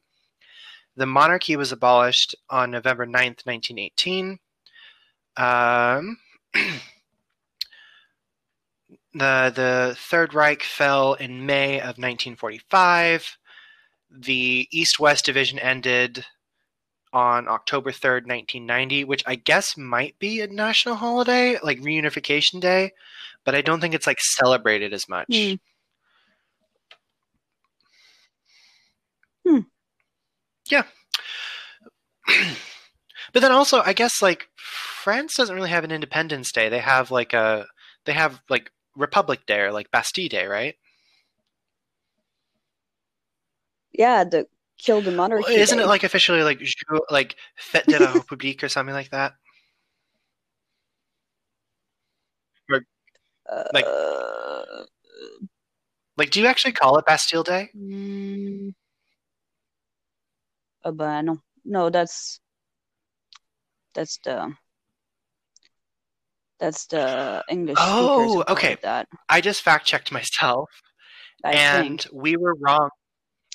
[0.96, 4.40] The monarchy was abolished on November 9th, 1918.
[5.38, 6.18] Um,
[9.14, 13.38] the the Third Reich fell in May of 1945.
[14.10, 16.26] The East-West division ended
[17.14, 22.92] on October 3rd, 1990, which I guess might be a national holiday, like reunification day,
[23.46, 25.28] but I don't think it's like celebrated as much.
[25.32, 25.54] Hmm.
[29.46, 29.60] Hmm.
[30.70, 30.84] Yeah.
[33.34, 36.70] but then also, I guess like France doesn't really have an Independence Day.
[36.70, 37.68] They have like a
[38.06, 40.76] they have like Republic Day or like Bastille Day, right?
[43.94, 44.48] Yeah, the
[44.84, 45.54] kill the monarchy.
[45.54, 46.62] Well, isn't it like officially like
[47.10, 49.34] like Fête de la République or something like that?
[53.74, 54.86] like- Uh,
[56.18, 57.70] Like, do you actually call it Bastille Day?
[57.76, 58.74] mm,
[60.84, 62.40] oh, but no, no, that's
[63.96, 64.54] that's the
[66.60, 68.78] that's the English Oh, okay.
[68.84, 69.08] that.
[69.30, 70.70] I just fact checked myself,
[71.44, 72.90] I and think we were wrong.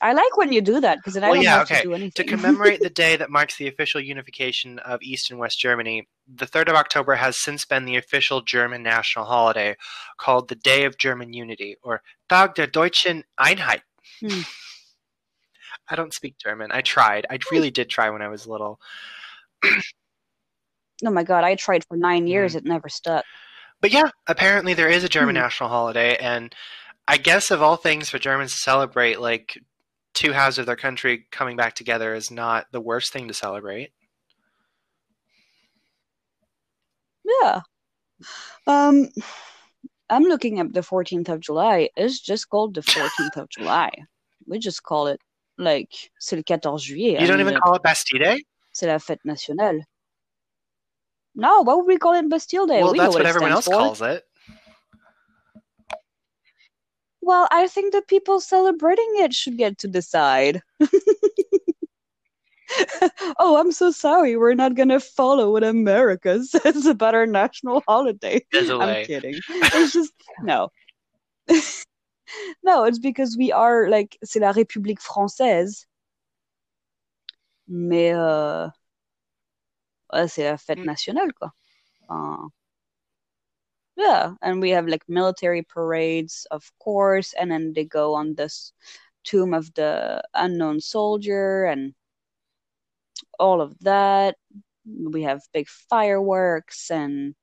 [0.03, 1.77] I like when you do that because then I don't yeah, have okay.
[1.77, 2.25] to do anything.
[2.25, 6.47] To commemorate the day that marks the official unification of East and West Germany, the
[6.47, 9.75] 3rd of October has since been the official German national holiday
[10.19, 13.81] called the Day of German Unity, or Tag der Deutschen Einheit.
[14.21, 14.41] Hmm.
[15.89, 16.73] I don't speak German.
[16.73, 17.27] I tried.
[17.31, 18.81] I really did try when I was little.
[19.65, 19.81] oh
[21.11, 23.25] my god, I tried for nine years, it never stuck.
[23.81, 25.43] But yeah, apparently there is a German Hmm.
[25.43, 26.55] national holiday, and
[27.09, 29.59] I guess of all things for Germans to celebrate, like
[30.17, 33.93] two halves of their country coming back together is not the worst thing to celebrate.
[37.25, 37.61] Yeah.
[38.67, 39.09] Um,
[40.09, 41.91] I'm looking at the 14th of July.
[41.97, 43.91] It's just called the 14th of July.
[44.47, 45.21] We just call it
[45.59, 47.13] like c'est le 14 juillet.
[47.13, 48.43] You I don't mean, even call it Bastille Day?
[48.73, 49.81] c'est la fête nationale.
[51.35, 52.83] No, why would we call it Bastille Day?
[52.83, 53.73] well, we that's know what, what everyone else for.
[53.73, 54.25] calls it.
[57.27, 60.63] Well, I think the people celebrating it should get to decide.
[63.41, 64.37] oh, I'm so sorry.
[64.37, 68.47] We're not gonna follow what America says about our national holiday.
[68.55, 69.41] I'm kidding.
[69.49, 70.69] It's just no.
[72.63, 75.85] no, it's because we are like c'est la République française.
[77.67, 78.69] Mais euh,
[80.13, 80.85] ouais, c'est la fête Mm.
[80.85, 81.51] nationale quoi.
[82.09, 82.49] Uh,
[83.97, 88.73] yeah, and we have like military parades, of course, and then they go on this
[89.25, 91.95] tomb of the unknown soldier and
[93.39, 94.37] all of that.
[94.85, 97.35] We have big fireworks and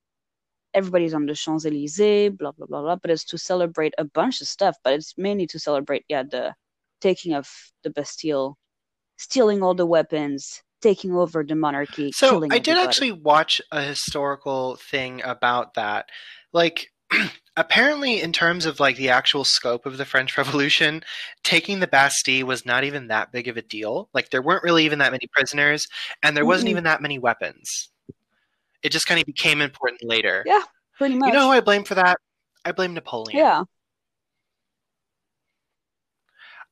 [0.73, 2.95] everybody's on the Champs Elysees, blah blah blah blah.
[2.97, 4.77] But it's to celebrate a bunch of stuff.
[4.83, 6.55] But it's mainly to celebrate, yeah, the
[7.01, 7.49] taking of
[7.83, 8.57] the Bastille,
[9.17, 12.87] stealing all the weapons, taking over the monarchy, So I did everybody.
[12.87, 16.09] actually watch a historical thing about that.
[16.53, 16.91] Like
[17.57, 21.03] apparently in terms of like the actual scope of the French Revolution,
[21.43, 24.09] taking the Bastille was not even that big of a deal.
[24.13, 25.87] Like there weren't really even that many prisoners
[26.21, 27.89] and there wasn't even that many weapons.
[28.81, 30.43] It just kind of became important later.
[30.45, 30.63] Yeah,
[30.97, 31.27] pretty much.
[31.27, 32.17] You know who I blame for that?
[32.65, 33.39] I blame Napoleon.
[33.39, 33.63] yeah.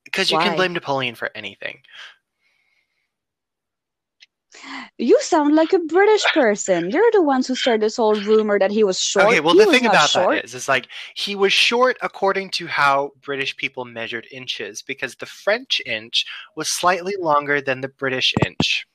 [0.03, 1.79] Because you can blame Napoleon for anything.
[4.97, 6.89] You sound like a British person.
[6.89, 9.27] You're the ones who started this whole rumor that he was short.
[9.27, 10.35] Okay, well he the thing about short.
[10.35, 15.15] that is is like he was short according to how British people measured inches because
[15.15, 18.85] the French inch was slightly longer than the British inch.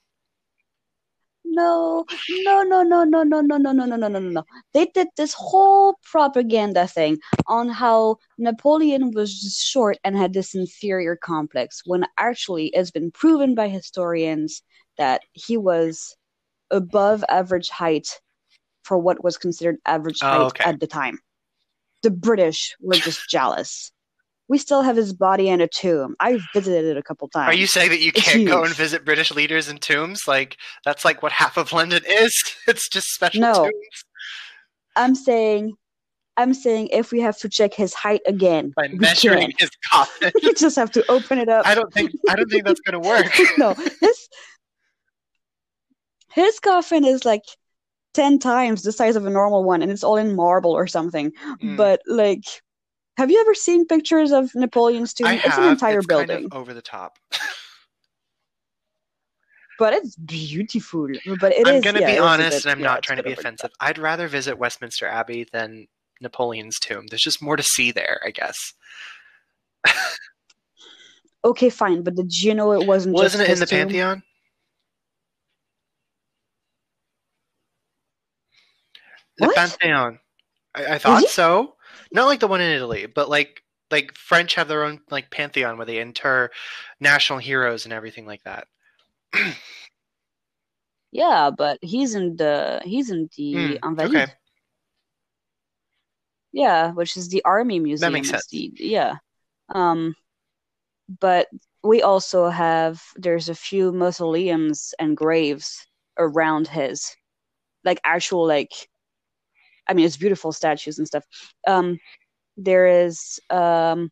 [1.48, 2.04] No,
[2.44, 4.44] no, no, no, no, no, no, no, no, no, no, no, no, no.
[4.74, 11.16] They did this whole propaganda thing on how Napoleon was short and had this inferior
[11.16, 14.62] complex, when actually it's been proven by historians
[14.98, 16.16] that he was
[16.70, 18.20] above average height
[18.84, 20.64] for what was considered average Oh, height okay.
[20.64, 21.18] at the time.
[22.02, 23.90] The British were just jealous.
[24.48, 26.14] we still have his body in a tomb.
[26.20, 27.48] I've visited it a couple times.
[27.52, 30.28] Are you saying that you It's can't go and visit British leaders in tombs?
[30.28, 32.34] Like that's like what half of London is.
[32.68, 33.52] It's just special No.
[33.52, 34.04] tombs
[34.94, 35.74] I'm saying,
[36.38, 40.32] I'm saying, if we have to check his height again, by measuring his coffin.
[40.42, 41.66] we just have to open it up.
[41.66, 43.26] I don't think I don't think that's gonna work.
[43.58, 44.28] no, his
[46.36, 47.42] his coffin is like
[48.14, 51.32] ten times the size of a normal one, and it's all in marble or something.
[51.60, 51.76] Mm.
[51.76, 52.44] But like,
[53.16, 55.26] have you ever seen pictures of Napoleon's tomb?
[55.26, 57.18] It's an entire it's kind building, of over the top.
[59.78, 61.08] but it's beautiful.
[61.40, 62.86] But it I'm is- gonna yeah, be it is a honest, bit- and I'm yeah,
[62.86, 63.70] not trying to be offensive.
[63.80, 65.86] I'd rather visit Westminster Abbey than
[66.20, 67.06] Napoleon's tomb.
[67.08, 68.56] There's just more to see there, I guess.
[71.44, 73.78] Okay, fine, but did you know it wasn't Wasn't just it in the tomb?
[73.88, 74.22] Pantheon?
[79.38, 79.56] The What?
[79.56, 80.18] Pantheon.
[80.74, 81.74] I, I thought so.
[82.12, 85.76] Not like the one in Italy, but like like French have their own like pantheon
[85.76, 86.50] where they inter
[87.00, 88.66] national heroes and everything like that.
[91.12, 94.14] Yeah, but he's in the he's in the Invalides.
[94.14, 94.26] okay.
[96.52, 98.12] Yeah, which is the army museum.
[98.12, 98.46] That makes sense.
[98.48, 99.16] the- yeah.
[99.70, 100.14] Um,
[101.20, 101.48] but
[101.82, 105.86] we also have there's a few mausoleums and graves
[106.18, 107.14] around his,
[107.84, 108.72] like actual like,
[109.88, 111.24] I mean it's beautiful statues and stuff.
[111.66, 111.98] Um,
[112.56, 114.10] there is um,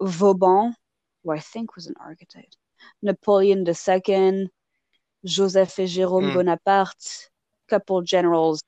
[0.00, 0.74] Vauban,
[1.22, 2.56] who I think was an architect,
[3.02, 4.48] Napoleon II,
[5.24, 6.34] Joseph et Jérôme Hmm.
[6.34, 7.30] Bonaparte,
[7.68, 8.62] couple generals,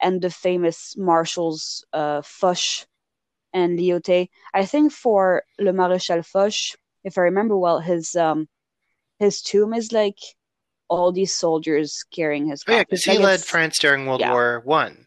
[0.00, 2.86] and the famous marshals uh, Foch
[3.52, 4.28] and Lyautey.
[4.54, 8.48] I think for Le Maréchal Foch, if I remember well, his um
[9.18, 10.18] his tomb is like
[10.88, 12.64] all these soldiers carrying his.
[12.68, 14.30] Oh yeah, because Like, he led France during World yeah.
[14.32, 15.06] War One.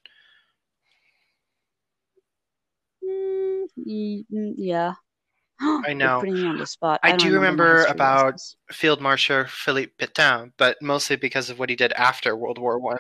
[3.04, 4.94] Mm, y- mm, yeah.
[5.62, 6.20] I You're know.
[6.20, 7.00] putting me on the spot.
[7.04, 8.40] I don't do remember about-.
[8.72, 12.98] Field Marshal Philippe Pétain, but mostly because of what he did after World War One.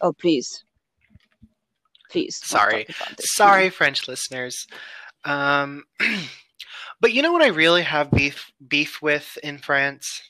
[0.00, 0.64] Oh please,
[2.10, 2.36] please.
[2.42, 2.86] Sorry.
[3.20, 4.66] Sorry, French listeners.
[5.24, 5.84] Um,
[7.00, 10.22] but you know what I really have beef beef with in France?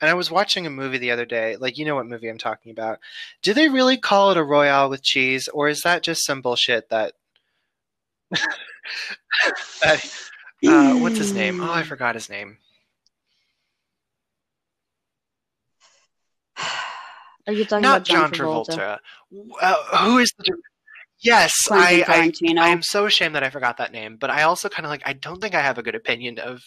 [0.00, 1.56] And I was watching a movie the other day.
[1.56, 2.98] Like, you know what movie I'm talking about.
[3.40, 6.88] Do they really call it a Royale with cheese, or is that just some bullshit
[6.90, 7.14] that?
[9.84, 9.98] uh,
[10.94, 11.60] what's his name?
[11.60, 12.58] Oh, I forgot his name.
[17.46, 18.98] Are you talking Not about John, John Travolta.
[19.60, 20.56] Uh, who is the?
[21.20, 24.16] Yes, Quentin I, I I am so ashamed that I forgot that name.
[24.16, 26.62] But I also kind of like I don't think I have a good opinion of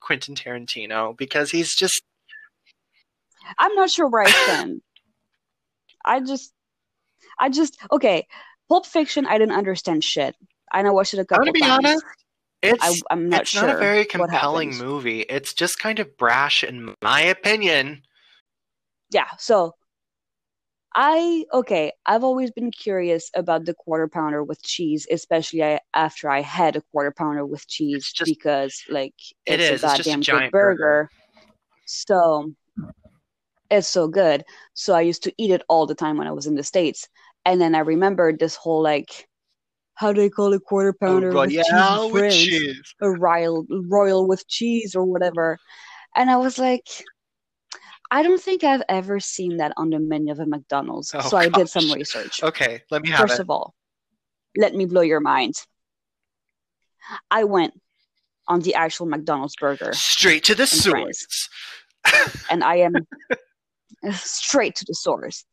[0.00, 2.02] Quentin Tarantino because he's just
[3.58, 4.80] I'm not sure where I stand.
[6.04, 6.52] I just,
[7.38, 8.26] I just okay.
[8.68, 10.34] Pulp Fiction, I didn't understand shit.
[10.76, 11.86] I know I watched it a I'm gonna be times.
[11.86, 12.04] honest.
[12.60, 13.66] It's I, I'm not it's sure.
[13.66, 15.20] not a very compelling movie.
[15.22, 18.02] It's just kind of brash, in my opinion.
[19.10, 19.72] Yeah, so
[20.94, 21.92] I okay.
[22.04, 26.76] I've always been curious about the quarter pounder with cheese, especially I, after I had
[26.76, 29.14] a quarter pounder with cheese just- because like
[29.46, 29.82] It it's is.
[29.82, 31.10] a It's just a goddamn giant good burger.
[31.86, 32.52] So
[33.70, 34.44] it's so good.
[34.74, 37.08] So I used to eat it all the time when I was in the States.
[37.46, 39.26] And then I remembered this whole like
[39.96, 42.94] how do they call it quarter oh, pounder with cheese with cheese.
[43.00, 45.58] a royal royal with cheese or whatever.
[46.14, 46.86] And I was like,
[48.10, 51.12] I don't think I've ever seen that on the menu of a McDonald's.
[51.14, 52.42] Oh, so I did some research.
[52.42, 53.42] Okay, let me have First it.
[53.42, 53.74] of all,
[54.56, 55.54] let me blow your mind.
[57.30, 57.74] I went
[58.48, 61.48] on the actual McDonald's burger Straight to the source.
[62.50, 62.94] and I am
[64.12, 65.44] straight to the source.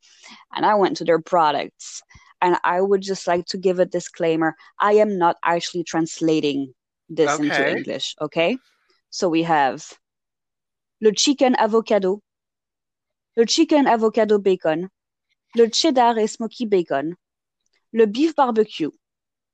[0.53, 2.01] And I went to their products.
[2.43, 6.73] And I would just like to give a disclaimer I am not actually translating
[7.10, 8.58] this into English, okay?
[9.10, 9.82] So we have
[10.99, 12.19] le chicken avocado,
[13.38, 14.89] le chicken avocado bacon,
[15.56, 17.15] le cheddar et smoky bacon,
[17.93, 18.91] le beef barbecue,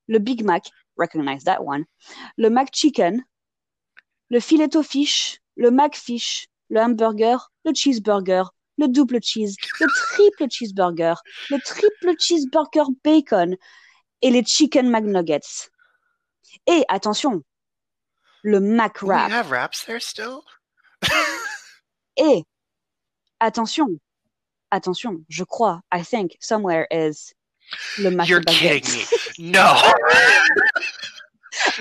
[0.07, 0.64] le Big Mac,
[0.97, 1.86] recognize that one,
[2.38, 3.22] le McChicken,
[4.32, 8.49] le filet fish, le McFish, le hamburger, le cheeseburger,
[8.80, 11.15] le double cheese, le triple cheeseburger,
[11.49, 13.55] le triple cheeseburger bacon
[14.21, 15.69] et les chicken McNuggets.
[16.65, 17.43] Et attention,
[18.43, 19.30] le mac wrap.
[19.30, 20.43] have wraps there still?
[22.17, 22.43] Et
[23.39, 23.99] attention,
[24.71, 27.34] attention, je crois, I think somewhere is
[27.99, 28.84] le mac You're baguette.
[28.84, 29.51] kidding me.
[29.51, 29.63] No.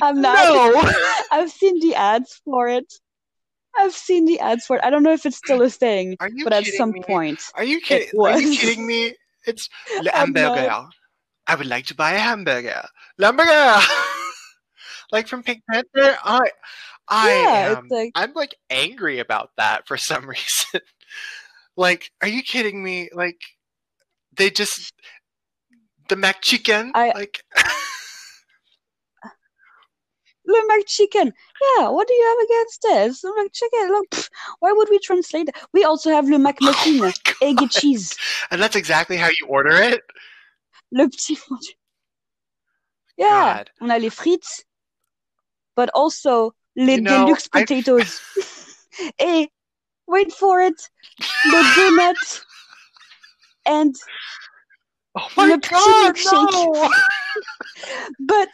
[0.02, 0.36] I'm not.
[0.36, 0.82] no.
[1.32, 2.92] I've seen the ads for it.
[3.78, 4.84] I've seen the ads for it.
[4.84, 7.02] I don't know if it's still a thing, Are you but at some me?
[7.02, 8.08] point, Are you kidding?
[8.20, 9.14] Are you kidding me?
[9.46, 9.68] It's
[10.02, 10.86] le hamburger.
[11.46, 12.82] I would like to buy a hamburger.
[13.20, 13.80] Hamburger.
[15.12, 16.18] like from Pink Panther.
[16.24, 16.50] I,
[17.08, 17.88] I Yeah, am.
[17.88, 20.80] like- I'm like angry about that for some reason.
[21.76, 23.08] like, are you kidding me?
[23.14, 23.40] Like,
[24.36, 24.92] they just
[26.08, 26.90] the McChicken.
[26.94, 27.42] I- like,
[30.48, 31.32] Le McChicken.
[31.76, 33.24] Yeah, what do you have against this?
[33.24, 33.88] Le McChicken.
[33.90, 34.28] Look, pff,
[34.60, 35.56] why would we translate that?
[35.72, 38.16] We also have Le Mac oh egg and cheese.
[38.50, 40.00] and that's exactly how you order it.
[40.90, 41.58] Le petit four.
[43.18, 43.28] Yeah,
[43.58, 43.70] God.
[43.80, 44.64] on a les frites,
[45.76, 48.20] but also les You know, deluxe potatoes.
[49.18, 49.50] hey,
[50.06, 50.80] wait for it.
[51.18, 52.44] The donut
[53.66, 53.94] and
[55.16, 56.90] Oh my Le god, no!
[58.20, 58.48] but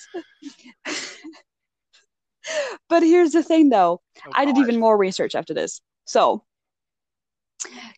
[2.89, 4.01] but here's the thing though.
[4.27, 5.81] Oh I did even more research after this.
[6.05, 6.45] So,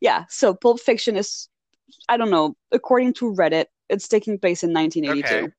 [0.00, 1.48] yeah, so Pulp Fiction is,
[2.08, 5.44] I don't know, according to Reddit, it's taking place in 1982.
[5.44, 5.52] Okay.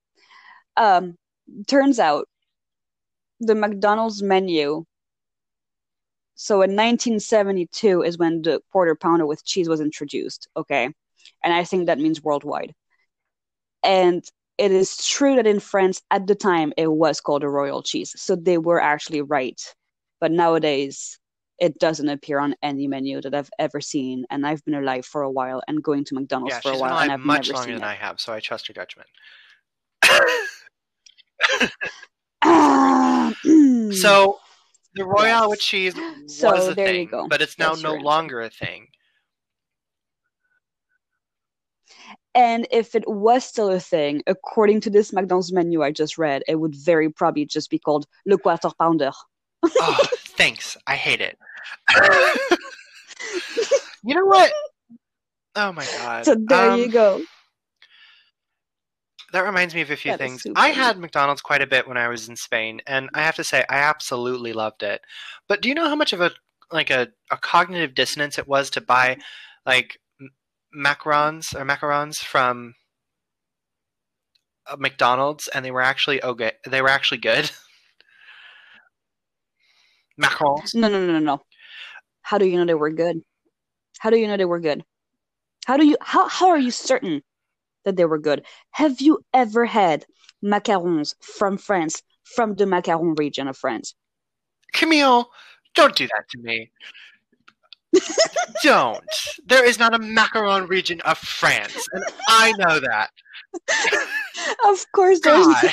[0.78, 1.18] Um,
[1.68, 2.28] turns out
[3.40, 4.86] the McDonald's menu.
[6.36, 10.48] So in 1972 is when the quarter pounder with cheese was introduced.
[10.56, 10.90] Okay.
[11.44, 12.74] And I think that means worldwide.
[13.84, 14.24] And
[14.58, 18.14] it is true that in France at the time it was called a royal cheese.
[18.18, 19.62] So they were actually right
[20.20, 21.20] but nowadays
[21.60, 24.26] it doesn't appear on any menu that I've ever seen.
[24.30, 27.00] And I've been alive for a while and going to McDonald's Yeah, for a while,
[27.00, 27.88] and I've much never longer seen than it.
[27.88, 29.10] I have, so I trust your judgment.
[33.92, 34.40] So
[34.94, 35.68] the Royale with Yes.
[35.68, 35.96] cheese
[36.28, 37.28] So was a there you thing, go.
[37.28, 38.04] but it's now That's no answer.
[38.06, 38.88] longer a thing.
[42.38, 46.44] And if it was still a thing, according to this McDonald's menu I just read,
[46.48, 49.12] it would very probably just be called Le Quarter Pounder.
[49.66, 50.06] Oh,
[50.38, 50.78] thanks.
[50.86, 51.38] I hate it.
[54.04, 54.54] you know what?
[55.56, 56.26] Oh my god.
[56.26, 57.24] So there Um, you go.
[59.34, 60.46] That reminds me of a few That things.
[60.56, 63.44] I had McDonald's quite a bit when I was in Spain, and I have to
[63.44, 65.02] say I absolutely loved it.
[65.50, 66.32] But do you know how much of a
[66.72, 69.18] like a, a cognitive dissonance it was to buy
[69.66, 69.98] like
[70.76, 72.76] macarons or macarons from
[74.70, 76.54] uh, McDonald's, and they were actually okay.
[76.68, 77.50] They were actually good.
[80.22, 80.76] macarons.
[80.76, 81.42] No, no, no, no, no.
[82.22, 83.22] How do you know they were good?
[84.00, 84.84] How do you know they were good?
[85.66, 87.22] How do you how how are you certain
[87.86, 88.46] that they were good?
[88.72, 90.06] Have you ever had
[90.44, 93.96] macarons from France, from the macaron region of France?
[94.74, 95.30] Camille,
[95.76, 96.72] don't do that to me.
[98.64, 99.04] Don't.
[99.46, 103.10] There is not a macaron region of France, and I know that.
[104.66, 105.72] Of course, there's God.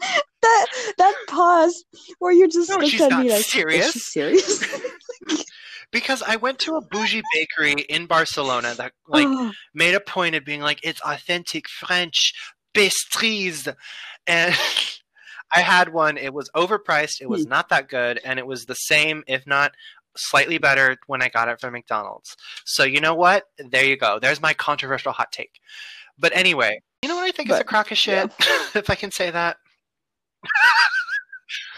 [0.42, 0.66] that
[0.96, 1.84] that pause
[2.18, 3.86] where you're just No, looked she's at not me like, serious.
[3.88, 4.64] is she serious?
[5.90, 10.34] Because I went to a bougie bakery in Barcelona that like Oh, made a point
[10.34, 12.34] of being like it's authentic French
[12.74, 13.68] pastries,
[14.26, 14.54] and
[15.50, 16.18] I had one.
[16.18, 17.20] It was overpriced.
[17.22, 17.50] It was Hmm.
[17.50, 19.72] not that good, and it was the same, if not
[20.18, 22.36] slightly better, when I got it from McDonald's.
[22.64, 23.44] So you know what?
[23.58, 24.18] There you go.
[24.20, 25.60] There's my controversial hot take.
[26.18, 28.30] But anyway, you know what I think is a But, crock of shit,
[28.74, 29.56] if I can say that.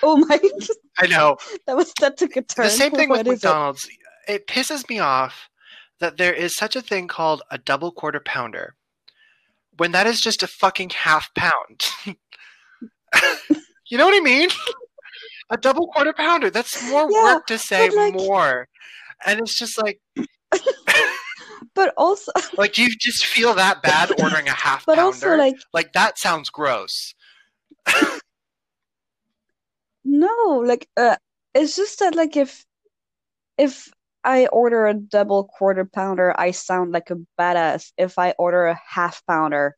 [0.03, 0.39] oh my!
[0.99, 1.37] I know
[1.67, 2.65] That was that took a turn.
[2.65, 3.31] the same thing with What it?
[3.33, 3.89] McDonald's.
[4.29, 4.47] It?
[4.47, 5.49] pisses me off
[5.99, 8.75] that there is such a thing called a double quarter pounder
[9.77, 11.81] when that is just a fucking half pound.
[13.89, 14.49] you know what I mean?
[15.51, 16.49] A double quarter pounder.
[16.51, 18.69] That's more Yeah, work to say like- more.
[19.27, 20.01] And it's just like
[21.75, 25.07] But also, like you just feel that bad ordering a half but pounder.
[25.07, 27.15] also like like that sounds gross.
[30.05, 31.17] no, like uh,
[31.55, 32.65] it's just that like if
[33.59, 33.89] if
[34.25, 37.93] I order a double quarter pounder, I sound like a badass.
[37.97, 39.77] If I order a half pounder,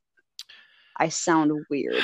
[0.96, 2.02] I sound weird.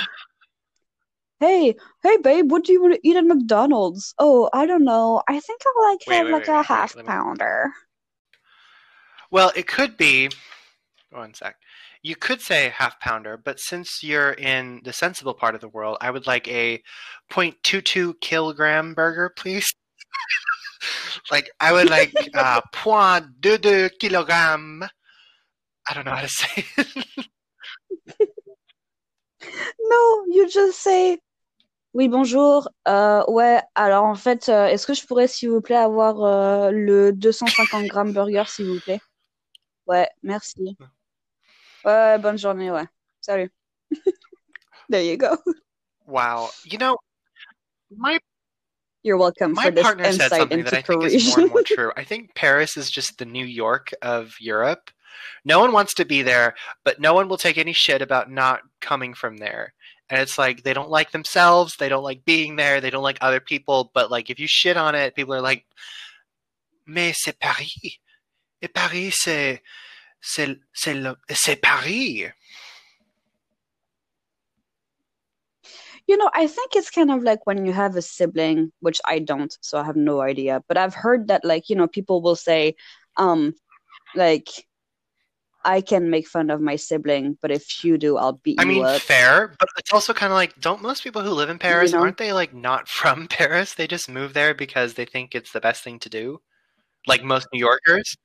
[1.41, 4.13] Hey, hey, babe, what do you want to eat at McDonald's?
[4.19, 5.23] Oh, I don't know.
[5.29, 7.73] I think I'll like Wait, have wait, like wait, a half me- pounder.
[9.31, 10.31] Well, it could be.
[11.11, 11.57] One sec.
[12.03, 15.99] You could say half pounder, but since you're in the sensible part of the world,
[16.01, 16.83] I would like a
[17.31, 19.73] 0.22 kilogram burger, please.
[21.31, 24.85] like I would like uh, 0.22 kilogram.
[25.89, 27.07] I don't know how to say it.
[29.81, 31.19] no, you just say
[31.99, 32.69] oui, bonjour.
[32.87, 36.71] Euh, ouais, alors en fait, euh, est-ce que je pourrais, s'il vous plaît, avoir euh,
[36.71, 39.01] le 250 grammes burger, s'il vous plaît?
[39.89, 40.77] Ouais, merci.
[41.85, 42.87] Ouais, bonne journée, ouais.
[43.21, 43.51] Salut.
[44.89, 45.37] There you go.
[46.07, 46.49] wow.
[46.65, 46.97] You know,
[47.91, 48.21] my
[49.03, 51.41] You're welcome my for this partner said insight something that into I think is more
[51.41, 51.93] and more true.
[51.97, 54.93] I think Paris is just the New York of Europe.
[55.45, 58.61] No one wants to be there, but no one will take any shit about not
[58.81, 59.75] coming from there.
[60.11, 63.19] And it's like they don't like themselves, they don't like being there, they don't like
[63.21, 65.65] other people, but like if you shit on it, people are like,
[66.87, 68.01] mais c'est Paris,
[68.63, 69.63] et Paris c'est
[70.21, 72.33] c'est c'est c'est Paris.
[76.07, 79.19] You know, I think it's kind of like when you have a sibling, which I
[79.19, 80.65] don't, so I have no idea.
[80.67, 82.77] But I've heard that, like, you know, people will say,
[83.19, 83.55] um,
[84.15, 84.49] like,
[85.65, 88.69] I can make fun of my sibling, but if you do, I'll beat I you
[88.75, 89.03] mean, up.
[89.07, 92.03] fair, but it's also kind of like, don't most people who live in Paris know?
[92.03, 93.75] aren't they like not from Paris?
[93.75, 96.41] They just move there because they think it's the best thing to do,
[97.07, 98.17] like most New Yorkers.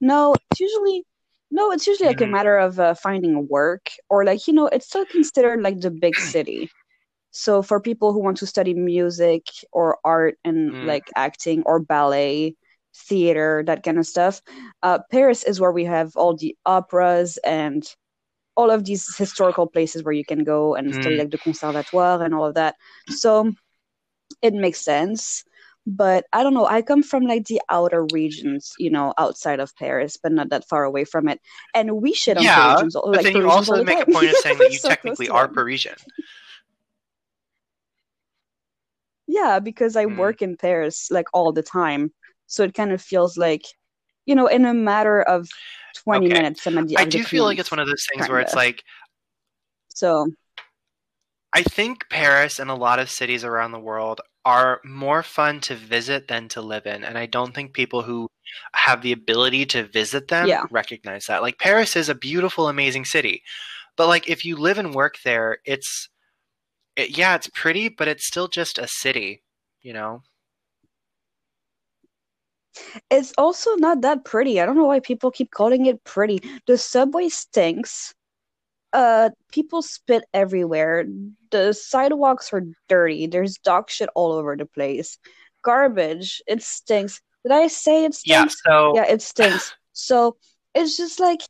[0.00, 1.04] No, it's usually
[1.50, 2.32] no, it's usually like a Mhm.
[2.32, 6.18] matter of uh, finding work or like, you know, it's still considered like the big
[6.20, 6.70] city.
[7.32, 10.86] So for people who want to study music or art and Mm.
[10.88, 12.56] like acting or ballet,
[12.94, 14.40] theater, that kind of stuff,
[14.82, 17.84] uh, Paris is where we have all the operas and
[18.56, 21.18] all of these historical places where you can go and study Mm.
[21.18, 22.76] like the conservatoire and all of that.
[23.08, 23.52] So
[24.42, 25.44] it makes sense.
[25.86, 26.66] But I don't know.
[26.66, 30.68] I come from like the outer regions, you know, outside of Paris, but not that
[30.68, 31.40] far away from it.
[31.74, 34.30] And we should on Yeah, Parisians, but like then you Parisians also make a point
[34.30, 35.48] of saying that you So technically are.
[35.48, 35.96] Parisian.
[39.26, 40.16] Yeah, because I Mm.
[40.16, 42.12] work in Paris like all the time.
[42.48, 43.62] So it kind of feels like,
[44.26, 45.48] you know, in a matter of
[46.02, 46.34] 20 Okay.
[46.34, 48.56] minutes, I'm at the I do feel like it's one of those things where it's
[48.56, 48.82] like
[49.88, 50.32] So,
[51.52, 55.74] I think Paris and a lot of cities around the world are more fun to
[55.74, 57.04] visit than to live in.
[57.04, 58.28] And I don't think people who
[58.74, 60.64] have the ability to visit them Yeah.
[60.70, 61.42] recognize that.
[61.42, 63.42] Like Paris is a beautiful, amazing city.
[63.96, 66.08] But like if you live and work there, it's
[66.96, 69.42] it, yeah, it's pretty, but it's still just a city,
[69.82, 70.22] you know?
[73.10, 74.60] It's also not that pretty.
[74.60, 76.40] I don't know why people keep calling it pretty.
[76.66, 78.14] The subway stinks.
[78.92, 81.04] Uh, people spit everywhere.
[81.50, 83.26] The sidewalks are dirty.
[83.26, 85.18] There's dog shit all over the place.
[85.62, 86.42] Garbage.
[86.46, 87.20] It stinks.
[87.44, 88.56] Did I say it stinks?
[88.66, 89.74] Yeah, so Yeah, it stinks.
[89.92, 90.36] So
[90.74, 91.40] it's just like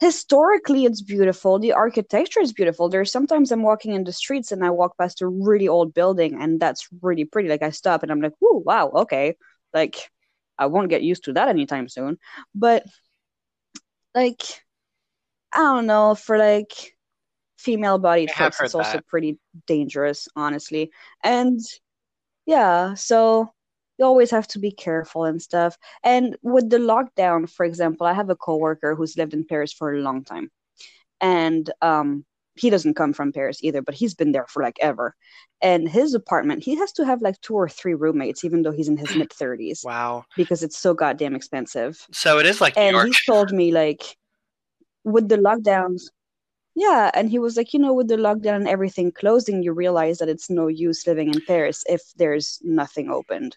[0.00, 1.58] historically it's beautiful.
[1.58, 2.88] The architecture is beautiful.
[2.88, 6.40] There's sometimes I'm walking in the streets and I walk past a really old building
[6.40, 7.48] and that's really pretty.
[7.48, 9.36] Like I stop and I'm like, oh wow, okay."
[9.72, 10.10] Like
[10.58, 12.18] I won't get used to that anytime soon.
[12.54, 12.84] But
[14.14, 14.42] like
[15.52, 16.96] I don't know, for like
[17.58, 19.06] female body have it's also that.
[19.06, 20.90] pretty dangerous, honestly.
[21.22, 21.60] And
[22.46, 23.52] yeah, so
[23.98, 25.78] you always have to be careful and stuff.
[26.02, 29.94] And with the lockdown, for example, I have a coworker who's lived in Paris for
[29.94, 30.50] a long time.
[31.20, 32.24] And um
[32.56, 35.14] he doesn't come from Paris either, but he's been there for like ever.
[35.60, 38.88] And his apartment, he has to have like two or three roommates, even though he's
[38.88, 40.24] in his mid 30s, wow.
[40.36, 42.06] because it's so goddamn expensive.
[42.12, 44.16] So it is like And he's told me like
[45.04, 46.02] with the lockdowns,
[46.76, 50.18] yeah, and he was like, you know, with the lockdown and everything closing, you realize
[50.18, 53.56] that it's no use living in Paris if there's nothing opened.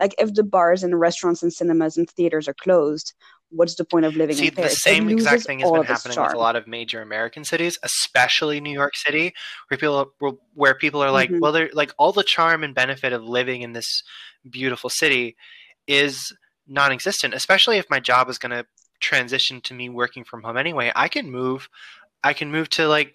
[0.00, 3.14] Like if the bars and restaurants and cinemas and theaters are closed,
[3.54, 4.72] what's the point of living See, in the Paris?
[4.74, 8.60] It same exact thing has been happening with a lot of major American cities, especially
[8.60, 9.32] New York City,
[9.68, 10.12] where people
[10.54, 11.40] where people are like, Mhm.
[11.40, 14.02] well, they're like all the charm and benefit of living in this
[14.50, 15.36] beautiful city
[15.86, 16.32] is
[16.66, 17.34] non-existent.
[17.34, 18.66] Especially if my job is going to
[19.00, 20.92] transition to me working from home anyway.
[20.94, 21.68] I can move.
[22.24, 23.14] I can move to like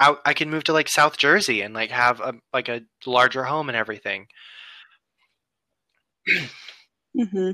[0.00, 0.20] out.
[0.24, 3.68] I can move to like South Jersey and like have a like a larger home
[3.68, 4.26] and everything.
[7.14, 7.50] hmm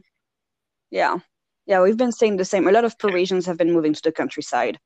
[0.91, 1.19] Yeah.
[1.67, 2.67] Yeah, we've been saying the same.
[2.67, 4.79] A lot of Parisians have been moving to the countryside.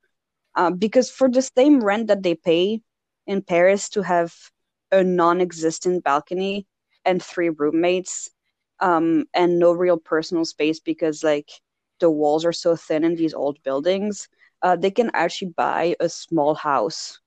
[0.55, 2.81] Uh, because for the same rent that they pay
[3.27, 4.35] in Paris to have
[4.91, 6.67] a non-existent balcony
[7.05, 8.31] and three roommates,
[8.81, 11.51] um, and no real personal space because like
[12.01, 14.29] the walls are so thin in these old buildings,
[14.63, 17.21] uh, they can actually buy a small house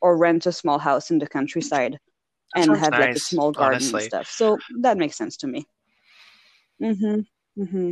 [0.00, 1.98] or rent a small house in the countryside
[2.54, 3.92] That and have like a small garden honestly.
[3.94, 4.30] and stuff.
[4.30, 5.66] So that makes sense to me.
[6.82, 7.62] Mm-hmm.
[7.62, 7.90] Mm-hmm.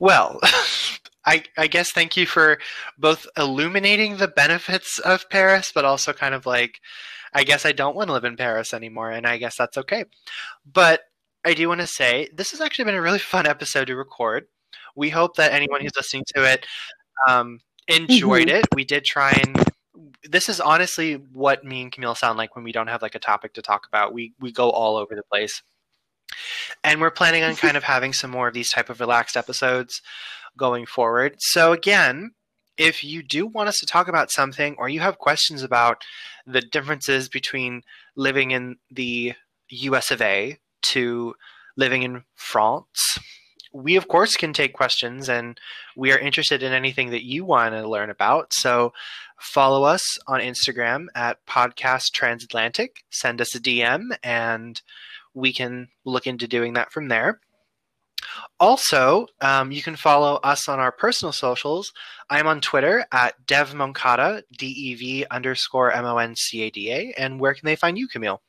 [0.00, 0.40] Well,
[1.26, 2.58] I, I guess thank you for
[2.98, 6.80] both illuminating the benefits of Paris, but also kind of like,
[7.34, 10.06] I guess I don't want to live in Paris anymore, and I guess that's okay.
[10.70, 11.02] But
[11.44, 14.46] I do want to say this has actually been a really fun episode to record.
[14.96, 16.66] We hope that anyone who's listening to it
[17.28, 18.66] um, enjoyed it.
[18.74, 19.64] We did try and.
[20.24, 23.18] This is honestly what me and Camille sound like when we don't have like a
[23.18, 24.12] topic to talk about.
[24.12, 25.62] We we go all over the place
[26.84, 30.00] and we're planning on kind of having some more of these type of relaxed episodes
[30.56, 32.32] going forward so again
[32.76, 36.02] if you do want us to talk about something or you have questions about
[36.46, 37.82] the differences between
[38.16, 39.34] living in the
[39.70, 41.34] us of a to
[41.76, 43.18] living in france
[43.72, 45.60] we of course can take questions and
[45.96, 48.92] we are interested in anything that you want to learn about so
[49.40, 53.04] follow us on Instagram at Podcast Transatlantic.
[53.10, 54.80] Send us a DM and
[55.34, 57.40] we can look into doing that from there.
[58.58, 61.92] Also, um, you can follow us on our personal socials.
[62.28, 67.14] I'm on Twitter at devmoncada, D-E-V underscore M-O-N-C-A-D-A.
[67.16, 68.42] And where can they find you, Camille?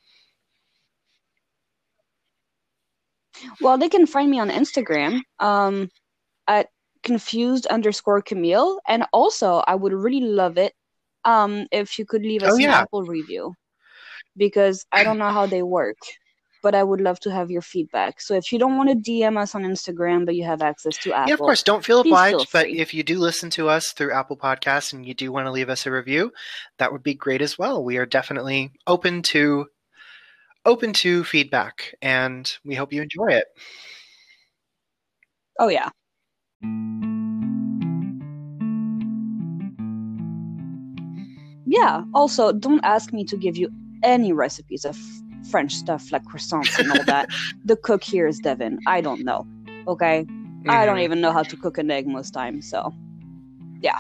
[3.62, 5.90] Well, they can find me on Instagram um,
[6.48, 6.68] at
[7.04, 8.80] confused underscore Camille.
[8.88, 10.74] And also, I would really love it
[11.26, 12.70] um, if you could leave us Oh, an.
[12.70, 13.54] Apple review
[14.38, 15.98] because I don't know how they work,
[16.62, 18.22] but I would love to have your feedback.
[18.22, 21.14] So if you don't want to DM us on Instagram, but you have access to
[21.14, 21.64] Apple, Yeah, of course.
[21.64, 25.14] Don't feel obliged, but if you do listen to us through Apple Podcasts and you
[25.14, 26.32] do want to leave us a review,
[26.78, 27.84] that would be great as well.
[27.84, 29.68] We are definitely open to
[30.66, 33.46] open to feedback, and we hope you enjoy it.
[35.60, 35.90] Oh yeah.
[41.66, 42.04] Yeah.
[42.14, 43.70] Also, don't ask me to give you
[44.04, 44.98] any recipes of
[45.52, 47.28] French stuff like croissants and all that.
[47.66, 48.80] the cook here is Devin.
[48.88, 49.46] I don't know.
[49.88, 50.26] Okay.
[50.70, 51.04] I don't Mhm.
[51.08, 52.70] even know how to cook an egg most times.
[52.70, 52.94] So,
[53.82, 54.00] yeah.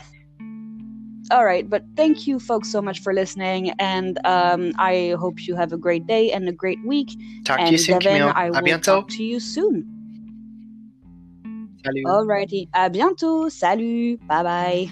[1.31, 5.55] All right, but thank you, folks, so much for listening, and um, I hope you
[5.55, 7.09] have a great day and a great week.
[7.45, 8.33] Talk to you soon, Devin, Camille.
[8.35, 8.83] I A will bientôt.
[8.83, 9.85] talk to you soon.
[11.85, 12.05] Salut.
[12.05, 13.49] Alrighty, à bientôt.
[13.49, 14.17] Salut.
[14.27, 14.91] Bye bye.